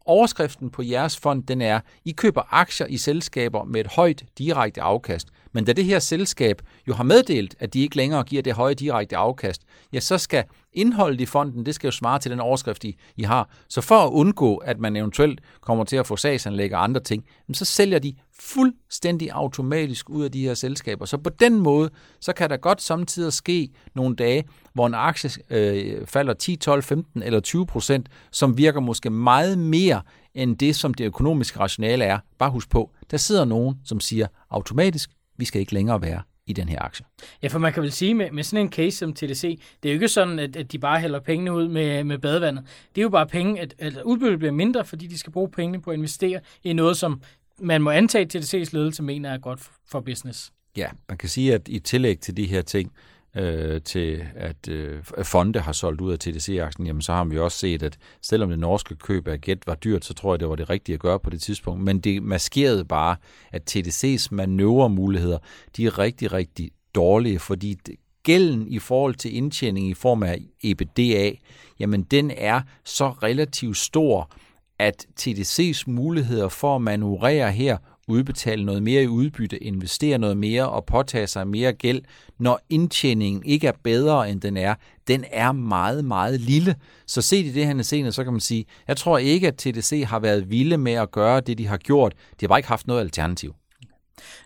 overskriften 0.08 0.70
på 0.70 0.82
jeres 0.82 1.16
fond, 1.16 1.42
den 1.42 1.60
er, 1.60 1.80
I 2.04 2.12
køber 2.12 2.42
aktier 2.50 2.86
i 2.86 2.96
selskaber 2.96 3.64
med 3.64 3.80
et 3.80 3.86
højt 3.86 4.24
direkte 4.38 4.82
afkast. 4.82 5.28
Men 5.52 5.64
da 5.64 5.72
det 5.72 5.84
her 5.84 5.98
selskab 5.98 6.62
jo 6.88 6.94
har 6.94 7.04
meddelt, 7.04 7.54
at 7.58 7.74
de 7.74 7.80
ikke 7.80 7.96
længere 7.96 8.22
giver 8.22 8.42
det 8.42 8.52
høje 8.52 8.74
direkte 8.74 9.16
afkast, 9.16 9.62
ja, 9.92 10.00
så 10.00 10.18
skal 10.18 10.44
indholdet 10.72 11.20
i 11.20 11.26
fonden, 11.26 11.66
det 11.66 11.74
skal 11.74 11.88
jo 11.88 11.92
svare 11.92 12.18
til 12.18 12.30
den 12.30 12.40
overskrift, 12.40 12.84
I, 12.84 12.96
I 13.16 13.22
har. 13.22 13.50
Så 13.68 13.80
for 13.80 13.98
at 13.98 14.10
undgå, 14.10 14.56
at 14.56 14.78
man 14.78 14.96
eventuelt 14.96 15.40
kommer 15.60 15.84
til 15.84 15.96
at 15.96 16.06
få 16.06 16.16
sagsanlæg 16.16 16.74
og 16.74 16.84
andre 16.84 17.00
ting, 17.00 17.24
så 17.52 17.64
sælger 17.64 17.98
de 17.98 18.14
fuldstændig 18.40 19.30
automatisk 19.32 20.10
ud 20.10 20.24
af 20.24 20.32
de 20.32 20.42
her 20.42 20.54
selskaber. 20.54 21.04
Så 21.04 21.18
på 21.18 21.30
den 21.30 21.60
måde, 21.60 21.90
så 22.20 22.32
kan 22.32 22.50
der 22.50 22.56
godt 22.56 22.82
samtidig 22.82 23.32
ske 23.32 23.70
nogle 23.94 24.16
dage, 24.16 24.44
hvor 24.72 24.86
en 24.86 24.94
aktie 24.94 25.30
øh, 25.50 26.06
falder 26.06 26.32
10, 26.32 26.56
12, 26.56 26.82
15 26.82 27.22
eller 27.22 27.40
20 27.40 27.66
procent, 27.66 28.08
som 28.30 28.58
virker 28.58 28.80
måske 28.80 29.10
meget 29.10 29.58
mere 29.58 30.02
end 30.34 30.58
det, 30.58 30.76
som 30.76 30.94
det 30.94 31.04
økonomiske 31.04 31.60
rationale 31.60 32.04
er. 32.04 32.18
Bare 32.38 32.50
husk 32.50 32.70
på, 32.70 32.90
der 33.10 33.16
sidder 33.16 33.44
nogen, 33.44 33.76
som 33.84 34.00
siger 34.00 34.26
automatisk, 34.50 35.10
vi 35.36 35.44
skal 35.44 35.60
ikke 35.60 35.74
længere 35.74 36.02
være 36.02 36.22
i 36.48 36.52
den 36.52 36.68
her 36.68 36.82
aktie. 36.82 37.06
Ja, 37.42 37.48
for 37.48 37.58
man 37.58 37.72
kan 37.72 37.82
vel 37.82 37.92
sige, 37.92 38.14
med, 38.14 38.30
med 38.30 38.42
sådan 38.42 38.66
en 38.66 38.72
case 38.72 38.96
som 38.96 39.14
TDC, 39.14 39.60
det 39.82 39.88
er 39.88 39.92
jo 39.92 39.96
ikke 39.96 40.08
sådan, 40.08 40.38
at, 40.38 40.56
at 40.56 40.72
de 40.72 40.78
bare 40.78 41.00
hælder 41.00 41.20
pengene 41.20 41.52
ud 41.52 41.68
med, 41.68 42.04
med 42.04 42.18
badevandet. 42.18 42.64
Det 42.94 43.00
er 43.00 43.02
jo 43.02 43.08
bare 43.08 43.26
penge, 43.26 43.60
at, 43.60 43.74
at 43.78 44.02
udbyttet 44.04 44.38
bliver 44.38 44.52
mindre, 44.52 44.84
fordi 44.84 45.06
de 45.06 45.18
skal 45.18 45.32
bruge 45.32 45.50
pengene 45.50 45.82
på 45.82 45.90
at 45.90 45.96
investere 45.96 46.40
i 46.64 46.72
noget, 46.72 46.96
som 46.96 47.20
man 47.60 47.82
må 47.82 47.90
antage, 47.90 48.24
at 48.24 48.36
TDC's 48.36 48.68
ledelse 48.72 49.02
mener 49.02 49.30
er 49.30 49.38
godt 49.38 49.70
for 49.90 50.00
business. 50.00 50.52
Ja, 50.76 50.88
man 51.08 51.18
kan 51.18 51.28
sige, 51.28 51.54
at 51.54 51.68
i 51.68 51.78
tillæg 51.78 52.20
til 52.20 52.36
de 52.36 52.46
her 52.46 52.62
ting, 52.62 52.92
øh, 53.36 53.82
til 53.82 54.24
at 54.36 54.68
øh, 54.68 55.04
fonde 55.22 55.60
har 55.60 55.72
solgt 55.72 56.00
ud 56.00 56.12
af 56.12 56.18
TDC-aktien, 56.18 56.86
jamen 56.86 57.02
så 57.02 57.12
har 57.12 57.24
vi 57.24 57.38
også 57.38 57.58
set, 57.58 57.82
at 57.82 57.98
selvom 58.22 58.50
det 58.50 58.58
norske 58.58 58.94
køb 58.96 59.28
af 59.28 59.40
Get 59.40 59.66
var 59.66 59.74
dyrt, 59.74 60.04
så 60.04 60.14
tror 60.14 60.34
jeg, 60.34 60.40
det 60.40 60.48
var 60.48 60.56
det 60.56 60.70
rigtige 60.70 60.94
at 60.94 61.00
gøre 61.00 61.20
på 61.20 61.30
det 61.30 61.42
tidspunkt. 61.42 61.82
Men 61.84 62.00
det 62.00 62.22
maskerede 62.22 62.84
bare, 62.84 63.16
at 63.52 63.76
TDC's 63.76 64.28
manøvremuligheder, 64.30 65.38
de 65.76 65.86
er 65.86 65.98
rigtig, 65.98 66.32
rigtig 66.32 66.70
dårlige, 66.94 67.38
fordi 67.38 67.76
gælden 68.22 68.68
i 68.68 68.78
forhold 68.78 69.14
til 69.14 69.36
indtjening 69.36 69.88
i 69.88 69.94
form 69.94 70.22
af 70.22 70.42
EBITDA, 70.64 71.32
jamen 71.78 72.02
den 72.02 72.30
er 72.30 72.60
så 72.84 73.08
relativt 73.08 73.76
stor, 73.76 74.30
at 74.78 75.06
TDC's 75.20 75.82
muligheder 75.86 76.48
for 76.48 76.76
at 76.76 76.82
manøvrere 76.82 77.52
her 77.52 77.76
udbetale 78.08 78.64
noget 78.64 78.82
mere 78.82 79.02
i 79.02 79.06
udbytte, 79.06 79.64
investere 79.64 80.18
noget 80.18 80.36
mere 80.36 80.68
og 80.68 80.84
påtage 80.84 81.26
sig 81.26 81.48
mere 81.48 81.72
gæld, 81.72 82.02
når 82.38 82.60
indtjeningen 82.68 83.42
ikke 83.44 83.66
er 83.66 83.72
bedre, 83.82 84.30
end 84.30 84.40
den 84.40 84.56
er, 84.56 84.74
den 85.08 85.24
er 85.32 85.52
meget, 85.52 86.04
meget 86.04 86.40
lille. 86.40 86.74
Så 87.06 87.22
set 87.22 87.46
i 87.46 87.52
det 87.52 87.66
her 87.66 87.82
scene, 87.82 88.12
så 88.12 88.24
kan 88.24 88.32
man 88.32 88.40
sige, 88.40 88.64
jeg 88.88 88.96
tror 88.96 89.18
ikke, 89.18 89.48
at 89.48 89.56
TDC 89.56 90.04
har 90.06 90.18
været 90.18 90.50
vilde 90.50 90.78
med 90.78 90.92
at 90.92 91.10
gøre 91.10 91.40
det, 91.40 91.58
de 91.58 91.66
har 91.66 91.76
gjort. 91.76 92.12
De 92.12 92.36
har 92.40 92.48
bare 92.48 92.58
ikke 92.58 92.68
haft 92.68 92.86
noget 92.86 93.00
alternativ. 93.00 93.54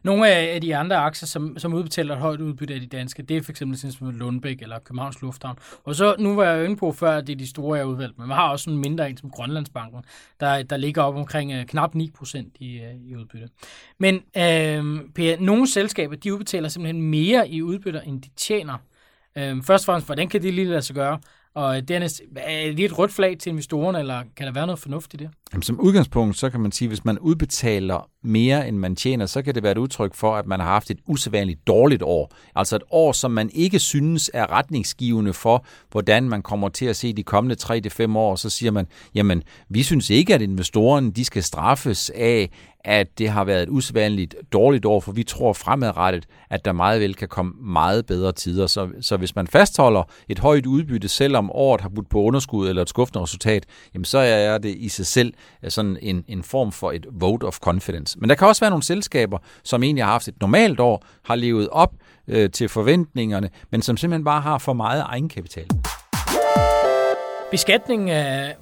Nogle 0.02 0.28
af 0.28 0.60
de 0.60 0.76
andre 0.76 0.96
aktier, 0.96 1.26
som, 1.26 1.58
som 1.58 1.74
udbetaler 1.74 2.14
et 2.14 2.20
højt 2.20 2.40
udbytte 2.40 2.74
af 2.74 2.80
de 2.80 2.86
danske, 2.86 3.22
det 3.22 3.36
er 3.36 3.42
f.eks. 3.42 3.62
som 3.98 4.10
Lundbæk 4.10 4.62
eller 4.62 4.78
Københavns 4.78 5.22
Lufthavn. 5.22 5.58
Og 5.84 5.94
så, 5.94 6.16
nu 6.18 6.34
var 6.34 6.44
jeg 6.44 6.58
jo 6.58 6.64
inde 6.64 6.76
på 6.76 6.92
før, 6.92 7.16
at 7.16 7.26
det 7.26 7.32
er 7.32 7.36
de 7.36 7.48
store, 7.48 7.78
jeg 7.78 7.86
udvalgt, 7.86 8.18
men 8.18 8.28
man 8.28 8.36
har 8.36 8.48
også 8.48 8.70
en 8.70 8.78
mindre 8.78 9.10
en 9.10 9.16
som 9.16 9.30
Grønlandsbanken, 9.30 10.04
der, 10.40 10.62
der 10.62 10.76
ligger 10.76 11.02
op 11.02 11.14
omkring 11.14 11.58
uh, 11.58 11.62
knap 11.62 11.94
9% 11.94 12.38
i, 12.60 12.80
uh, 12.80 13.10
i 13.10 13.16
udbytte. 13.16 13.48
Men 13.98 14.14
uh, 14.14 15.10
per, 15.14 15.40
nogle 15.40 15.68
selskaber, 15.68 16.16
de 16.16 16.32
udbetaler 16.32 16.68
simpelthen 16.68 17.02
mere 17.02 17.48
i 17.48 17.62
udbytter, 17.62 18.00
end 18.00 18.22
de 18.22 18.28
tjener. 18.36 18.74
Uh, 19.36 19.64
først 19.64 19.82
og 19.82 19.86
fremmest, 19.86 20.08
hvordan 20.08 20.28
kan 20.28 20.42
det 20.42 20.54
lige 20.54 20.68
lade 20.68 20.82
sig 20.82 20.94
gøre? 20.94 21.18
Og 21.54 21.88
dernæst, 21.88 22.22
er 22.36 22.72
det 22.72 22.84
et 22.84 22.98
rødt 22.98 23.12
flag 23.12 23.38
til 23.38 23.50
investorerne, 23.50 23.98
eller 23.98 24.22
kan 24.36 24.46
der 24.46 24.52
være 24.52 24.66
noget 24.66 24.78
fornuft 24.78 25.14
i 25.14 25.16
det? 25.16 25.30
Jamen, 25.52 25.62
som 25.62 25.80
udgangspunkt, 25.80 26.38
så 26.38 26.50
kan 26.50 26.60
man 26.60 26.72
sige, 26.72 26.86
at 26.86 26.90
hvis 26.90 27.04
man 27.04 27.18
udbetaler 27.18 28.08
mere, 28.24 28.68
end 28.68 28.76
man 28.76 28.96
tjener, 28.96 29.26
så 29.26 29.42
kan 29.42 29.54
det 29.54 29.62
være 29.62 29.72
et 29.72 29.78
udtryk 29.78 30.14
for, 30.14 30.36
at 30.36 30.46
man 30.46 30.60
har 30.60 30.66
haft 30.66 30.90
et 30.90 30.98
usædvanligt 31.06 31.66
dårligt 31.66 32.02
år. 32.02 32.32
Altså 32.54 32.76
et 32.76 32.82
år, 32.90 33.12
som 33.12 33.30
man 33.30 33.50
ikke 33.54 33.78
synes 33.78 34.30
er 34.34 34.50
retningsgivende 34.50 35.32
for, 35.32 35.64
hvordan 35.90 36.28
man 36.28 36.42
kommer 36.42 36.68
til 36.68 36.86
at 36.86 36.96
se 36.96 37.12
de 37.12 37.22
kommende 37.22 37.56
3-5 37.62 38.16
år. 38.16 38.36
Så 38.36 38.50
siger 38.50 38.70
man, 38.70 38.86
jamen, 39.14 39.42
vi 39.68 39.82
synes 39.82 40.10
ikke, 40.10 40.34
at 40.34 40.42
investorerne 40.42 41.10
de 41.10 41.24
skal 41.24 41.42
straffes 41.42 42.10
af, 42.14 42.50
at 42.84 43.18
det 43.18 43.28
har 43.28 43.44
været 43.44 43.62
et 43.62 43.68
usædvanligt 43.68 44.34
dårligt 44.52 44.84
år, 44.84 45.00
for 45.00 45.12
vi 45.12 45.22
tror 45.22 45.52
fremadrettet, 45.52 46.26
at 46.50 46.64
der 46.64 46.72
meget 46.72 47.00
vel 47.00 47.14
kan 47.14 47.28
komme 47.28 47.52
meget 47.60 48.06
bedre 48.06 48.32
tider. 48.32 48.66
Så, 48.66 48.88
så 49.00 49.16
hvis 49.16 49.34
man 49.34 49.46
fastholder 49.46 50.02
et 50.28 50.38
højt 50.38 50.66
udbytte, 50.66 51.08
selvom 51.08 51.50
året 51.50 51.80
har 51.80 51.88
budt 51.88 52.08
på 52.08 52.22
underskud 52.22 52.68
eller 52.68 52.82
et 52.82 52.88
skuffende 52.88 53.22
resultat, 53.22 53.66
jamen 53.94 54.04
så 54.04 54.18
er 54.18 54.58
det 54.58 54.76
i 54.76 54.88
sig 54.88 55.06
selv 55.06 55.34
øh, 55.62 55.70
sådan 55.70 55.98
en, 56.02 56.24
en 56.28 56.42
form 56.42 56.72
for 56.72 56.92
et 56.92 57.06
vote 57.12 57.44
of 57.44 57.58
confidence. 57.58 58.18
Men 58.18 58.28
der 58.28 58.34
kan 58.34 58.48
også 58.48 58.60
være 58.60 58.70
nogle 58.70 58.82
selskaber, 58.82 59.38
som 59.64 59.82
egentlig 59.82 60.04
har 60.04 60.12
haft 60.12 60.28
et 60.28 60.40
normalt 60.40 60.80
år, 60.80 61.04
har 61.24 61.34
levet 61.34 61.68
op 61.68 61.92
øh, 62.28 62.50
til 62.50 62.68
forventningerne, 62.68 63.50
men 63.70 63.82
som 63.82 63.96
simpelthen 63.96 64.24
bare 64.24 64.40
har 64.40 64.58
for 64.58 64.72
meget 64.72 65.04
egenkapital. 65.06 65.66
Beskatning 67.52 68.10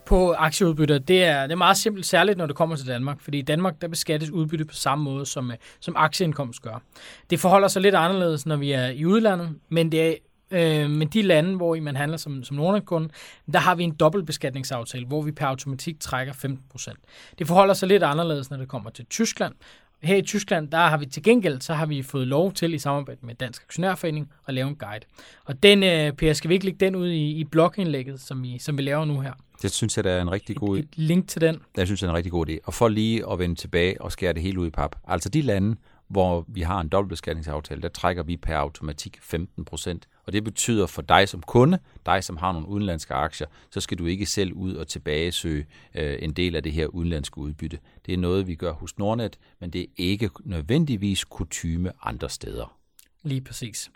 på 0.07 0.33
aktieudbytter, 0.33 0.99
det 0.99 1.25
er, 1.25 1.43
det 1.43 1.53
er 1.53 1.57
meget 1.57 1.77
simpelt, 1.77 2.07
særligt 2.07 2.39
når 2.39 2.47
det 2.47 2.57
kommer 2.57 2.77
til 2.77 2.87
Danmark, 2.87 3.21
fordi 3.21 3.39
i 3.39 3.43
Danmark 3.43 3.81
der 3.81 3.89
beskattes 3.89 4.31
udbytte 4.31 4.65
på 4.65 4.75
samme 4.75 5.05
måde, 5.05 5.27
som, 5.27 5.51
øh, 5.51 5.57
som 5.81 5.95
aktieindkomst 5.97 6.63
gør. 6.63 6.83
Det 7.31 7.41
forholder 7.41 7.69
sig 7.69 7.83
lidt 7.83 7.95
anderledes, 7.95 8.47
når 8.47 8.57
vi 8.57 8.73
er 8.73 8.87
i 8.87 9.05
udlandet, 9.05 9.57
men 9.69 9.93
det 9.93 10.09
er 10.09 10.15
Øh, 10.53 10.91
men 10.91 11.09
de 11.09 11.23
lande, 11.23 11.57
hvor 11.57 11.77
man 11.81 11.97
handler 11.97 12.19
som, 12.19 12.45
som 12.45 12.57
Nordnet-kunde, 12.57 13.09
der 13.53 13.59
har 13.59 13.75
vi 13.75 13.85
en 13.85 13.95
dobbeltbeskatningsaftale, 13.95 15.07
hvor 15.07 15.23
vi 15.23 15.33
per 15.33 15.47
automatik 15.47 16.01
trækker 16.01 16.33
15%. 16.33 16.95
Det 17.39 17.47
forholder 17.47 17.75
sig 17.75 17.89
lidt 17.89 18.03
anderledes, 18.03 18.51
når 18.51 18.57
det 18.57 18.69
kommer 18.69 18.91
til 18.91 19.07
Tyskland. 19.07 19.55
Her 20.03 20.17
i 20.17 20.23
Tyskland, 20.23 20.69
der 20.69 20.79
har 20.79 20.99
vi 20.99 21.07
til 21.07 21.23
gengæld, 21.23 21.61
så 21.61 21.75
har 21.75 21.87
vi 21.87 22.03
fået 22.03 22.27
lov 22.27 22.53
til 22.53 22.75
i 22.75 22.79
samarbejde 22.79 23.21
med 23.23 23.35
Dansk 23.35 23.63
Aktionærforening 23.63 24.31
at 24.49 24.55
lave 24.55 24.69
en 24.69 24.77
guide. 24.77 25.05
Og 25.45 25.63
den, 25.63 25.83
øh, 25.83 26.13
Per, 26.13 26.33
skal 26.33 26.49
vi 26.49 26.55
ikke 26.55 26.67
lægge 26.67 26.87
den 26.87 26.97
ud 26.97 27.09
i, 27.09 27.31
i 27.31 27.45
blogindlægget, 27.45 28.21
som 28.21 28.43
vi, 28.43 28.59
som 28.59 28.79
vi 28.79 28.83
laver 28.83 29.05
nu 29.05 29.21
her? 29.21 29.33
Det 29.63 29.71
synes 29.71 29.97
jeg, 29.97 30.05
der 30.05 30.11
er 30.11 30.23
en 30.23 30.33
rigtig 30.33 30.57
god 30.57 30.77
idé. 30.77 30.79
Et, 30.79 30.85
et 30.85 30.99
link 30.99 31.29
til 31.29 31.41
den. 31.41 31.61
Jeg 31.77 31.87
synes, 31.87 32.01
det 32.01 32.07
er 32.07 32.11
en 32.11 32.17
rigtig 32.17 32.33
god 32.33 32.49
idé. 32.49 32.59
Og 32.65 32.75
for 32.75 32.89
lige 32.89 33.31
at 33.33 33.39
vende 33.39 33.55
tilbage 33.55 34.01
og 34.01 34.13
skære 34.13 34.33
det 34.33 34.43
hele 34.43 34.61
ud 34.61 34.67
i 34.67 34.71
pap. 34.71 34.97
Altså 35.09 35.29
de 35.29 35.43
lande, 35.43 35.77
hvor 36.09 36.45
vi 36.49 36.61
har 36.61 36.81
en 36.81 36.89
dobbeltbeskatningsaftale, 36.89 37.83
der 37.83 37.89
trækker 37.89 38.23
vi 38.23 38.37
per 38.37 38.57
automatik 38.57 39.19
15 39.23 39.65
procent. 39.65 40.09
Og 40.31 40.35
det 40.35 40.45
betyder 40.45 40.87
for 40.87 41.03
dig 41.03 41.29
som 41.29 41.43
kunde, 41.43 41.79
dig 42.07 42.25
som 42.25 42.37
har 42.37 42.53
nogle 42.53 42.69
udenlandske 42.69 43.15
aktier, 43.15 43.47
så 43.71 43.81
skal 43.81 43.99
du 43.99 44.07
ikke 44.07 44.27
selv 44.27 44.53
ud 44.53 44.75
og 44.75 44.89
tilbagesøge 44.89 45.67
øh, 45.95 46.19
en 46.23 46.33
del 46.33 46.57
af 46.57 46.63
det 46.63 46.73
her 46.73 46.87
udenlandske 46.87 47.39
udbytte. 47.39 47.79
Det 48.07 48.15
er 48.15 48.19
noget, 48.19 48.47
vi 48.47 48.55
gør 48.55 48.73
hos 48.73 48.99
Nordnet, 48.99 49.39
men 49.61 49.71
det 49.71 49.83
er 49.83 49.87
ikke 49.97 50.31
nødvendigvis 50.45 51.25
kutyme 51.25 51.93
andre 52.03 52.31
steder. 52.31 52.77
Lige 53.23 53.41
præcis. 53.41 53.91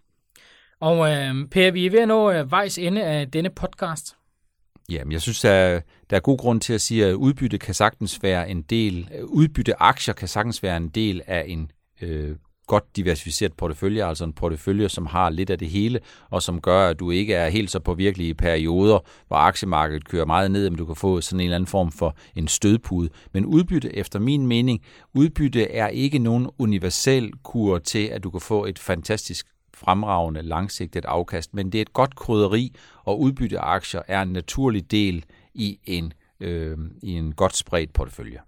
Og 0.81 1.13
øh, 1.13 1.49
Per, 1.51 1.71
vi 1.71 1.87
er 1.87 1.91
ved 1.91 2.01
at 2.01 2.09
nå 2.09 2.31
øh, 2.31 2.51
vejs 2.51 2.79
ende 2.79 3.05
af 3.05 3.31
denne 3.31 3.51
podcast. 3.51 4.17
Jamen, 4.89 5.13
jeg 5.13 5.23
synes, 5.23 5.41
der 5.41 5.81
der 6.11 6.17
er 6.17 6.21
god 6.21 6.39
grund 6.39 6.61
til 6.61 6.73
at 6.73 6.81
sige, 6.81 7.07
at 7.07 7.13
udbytte 7.15 7.59
kan 7.59 7.75
sagtens 7.75 8.23
være 8.23 8.51
en 8.51 8.63
del, 8.63 9.09
udbytte 9.23 9.83
aktier 9.83 10.15
kan 10.15 10.29
sagtens 10.29 10.63
være 10.63 10.77
en 10.77 10.89
del 10.89 11.23
af 11.27 11.45
en 11.49 11.71
øh, 12.01 12.37
godt 12.67 12.97
diversificeret 12.97 13.53
portefølje, 13.53 14.07
altså 14.07 14.25
en 14.25 14.33
portefølje, 14.33 14.89
som 14.89 15.07
har 15.07 15.31
lidt 15.31 15.51
af 15.51 15.59
det 15.59 15.69
hele, 15.69 16.01
og 16.31 16.43
som 16.43 16.61
gør, 16.61 16.89
at 16.89 17.01
du 17.01 17.11
ikke 17.11 17.35
er 17.35 17.49
helt 17.49 17.71
så 17.71 17.81
på 17.81 17.95
virkelige 17.95 18.35
perioder, 18.35 18.99
hvor 19.29 19.37
aktiemarkedet 19.37 20.09
kører 20.09 20.25
meget 20.27 20.51
ned, 20.51 20.71
men 20.71 20.79
du 20.79 20.87
kan 20.87 20.97
få 20.97 21.21
sådan 21.21 21.41
en 21.41 21.45
eller 21.45 21.57
anden 21.57 21.67
form 21.67 21.93
for 21.93 22.17
en 22.37 22.49
stødpude. 22.49 23.09
Men 23.33 23.47
udbytte, 23.47 23.97
efter 23.97 24.19
min 24.19 24.47
mening, 24.47 24.81
udbytte 25.15 25.71
er 25.71 25.89
ikke 25.89 26.19
nogen 26.19 26.51
universel 26.59 27.33
kur 27.43 27.79
til, 27.79 28.07
at 28.07 28.25
du 28.25 28.31
kan 28.31 28.41
få 28.41 28.65
et 28.65 28.79
fantastisk 28.79 29.47
fremragende 29.75 30.43
langsigtet 30.43 31.05
afkast, 31.05 31.55
men 31.55 31.73
det 31.73 31.79
er 31.79 31.83
et 31.83 31.93
godt 31.93 32.17
krydderi, 32.17 32.75
og 33.05 33.21
udbytteaktier 33.21 34.03
er 34.09 34.23
en 34.23 34.29
naturlig 34.29 34.91
del 34.91 35.25
i 35.55 35.79
en, 35.85 36.13
øh, 36.41 36.79
i 37.03 37.13
en 37.13 37.33
godt 37.33 37.57
spredt 37.57 37.93
portefølje. 37.93 38.39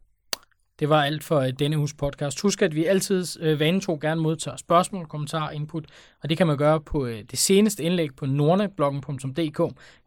Det 0.78 0.88
var 0.88 1.02
alt 1.02 1.24
for 1.24 1.40
øh, 1.40 1.52
denne 1.58 1.76
hus 1.76 1.94
podcast. 1.94 2.40
Husk, 2.40 2.62
at 2.62 2.74
vi 2.74 2.84
altid 2.84 3.26
øh, 3.40 3.60
vanen 3.60 3.80
gerne 3.80 4.20
modtager 4.20 4.56
spørgsmål, 4.56 5.06
kommentarer, 5.06 5.50
input, 5.50 5.84
og 6.22 6.28
det 6.28 6.38
kan 6.38 6.46
man 6.46 6.56
gøre 6.56 6.80
på 6.80 7.06
øh, 7.06 7.22
det 7.30 7.38
seneste 7.38 7.82
indlæg 7.82 8.08
på 8.16 8.26
nordnebloggen.dk. 8.26 9.58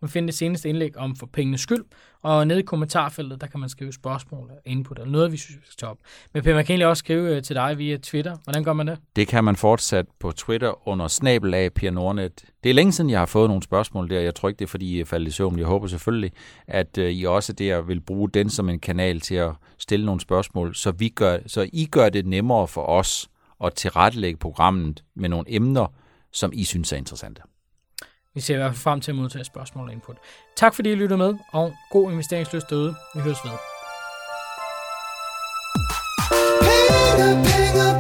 Man 0.01 0.09
finder 0.09 0.27
det 0.27 0.37
seneste 0.37 0.69
indlæg 0.69 0.97
om 0.97 1.15
for 1.15 1.25
pengenes 1.25 1.61
skyld, 1.61 1.85
og 2.21 2.47
nede 2.47 2.59
i 2.59 2.63
kommentarfeltet, 2.63 3.41
der 3.41 3.47
kan 3.47 3.59
man 3.59 3.69
skrive 3.69 3.93
spørgsmål, 3.93 4.51
input 4.65 4.99
eller 4.99 5.11
noget, 5.11 5.31
vi 5.31 5.37
synes, 5.37 5.57
vi 5.57 5.65
skal 5.65 5.77
tage 5.77 5.89
op. 5.89 5.97
Men 6.33 6.43
Per, 6.43 6.53
man 6.55 6.65
kan 6.65 6.73
egentlig 6.73 6.87
også 6.87 6.99
skrive 6.99 7.35
øh, 7.35 7.43
til 7.43 7.55
dig 7.55 7.77
via 7.77 7.97
Twitter. 7.97 8.37
Hvordan 8.43 8.63
gør 8.63 8.73
man 8.73 8.87
det? 8.87 8.97
Det 9.15 9.27
kan 9.27 9.43
man 9.43 9.55
fortsat 9.55 10.05
på 10.19 10.31
Twitter 10.31 10.87
under 10.87 11.07
snabel 11.07 11.53
af 11.53 11.73
Pia 11.73 11.89
Nordnet. 11.89 12.43
Det 12.63 12.69
er 12.69 12.73
længe 12.73 12.91
siden, 12.91 13.09
jeg 13.09 13.19
har 13.19 13.25
fået 13.25 13.49
nogle 13.49 13.63
spørgsmål 13.63 14.09
der. 14.09 14.19
Jeg 14.19 14.35
tror 14.35 14.49
ikke, 14.49 14.59
det 14.59 14.65
er, 14.65 14.69
fordi 14.69 14.95
I 14.95 14.99
er 14.99 15.05
faldet 15.05 15.27
i 15.27 15.31
søvn. 15.31 15.59
Jeg 15.59 15.67
håber 15.67 15.87
selvfølgelig, 15.87 16.31
at 16.67 16.97
øh, 16.97 17.11
I 17.11 17.23
også 17.23 17.53
der 17.53 17.81
vil 17.81 18.01
bruge 18.01 18.29
den 18.29 18.49
som 18.49 18.69
en 18.69 18.79
kanal 18.79 19.19
til 19.19 19.35
at 19.35 19.51
stille 19.89 20.05
nogle 20.05 20.21
spørgsmål, 20.21 20.75
så, 20.75 20.91
vi 20.91 21.09
gør, 21.09 21.37
så 21.47 21.69
I 21.73 21.85
gør 21.85 22.09
det 22.09 22.25
nemmere 22.25 22.67
for 22.67 22.85
os 22.85 23.29
at 23.63 23.73
tilrettelægge 23.73 24.37
programmet 24.37 25.03
med 25.15 25.29
nogle 25.29 25.45
emner, 25.47 25.87
som 26.31 26.51
I 26.53 26.63
synes 26.63 26.93
er 26.93 26.97
interessante. 26.97 27.41
Vi 28.35 28.41
ser 28.41 28.53
i 28.53 28.57
hvert 28.57 28.71
fald 28.71 28.79
frem 28.79 29.01
til 29.01 29.11
at 29.11 29.15
modtage 29.15 29.43
spørgsmål 29.43 29.87
og 29.87 29.93
input. 29.93 30.17
Tak 30.57 30.73
fordi 30.73 30.91
I 30.91 30.95
lyttede 30.95 31.17
med, 31.17 31.33
og 31.51 31.73
god 31.91 32.11
investeringsløst 32.11 32.69
derude. 32.69 32.95
Vi 33.15 33.21
høres 33.21 33.37
ved. 33.43 33.51
Penge, 37.17 37.43
penge, 37.43 37.98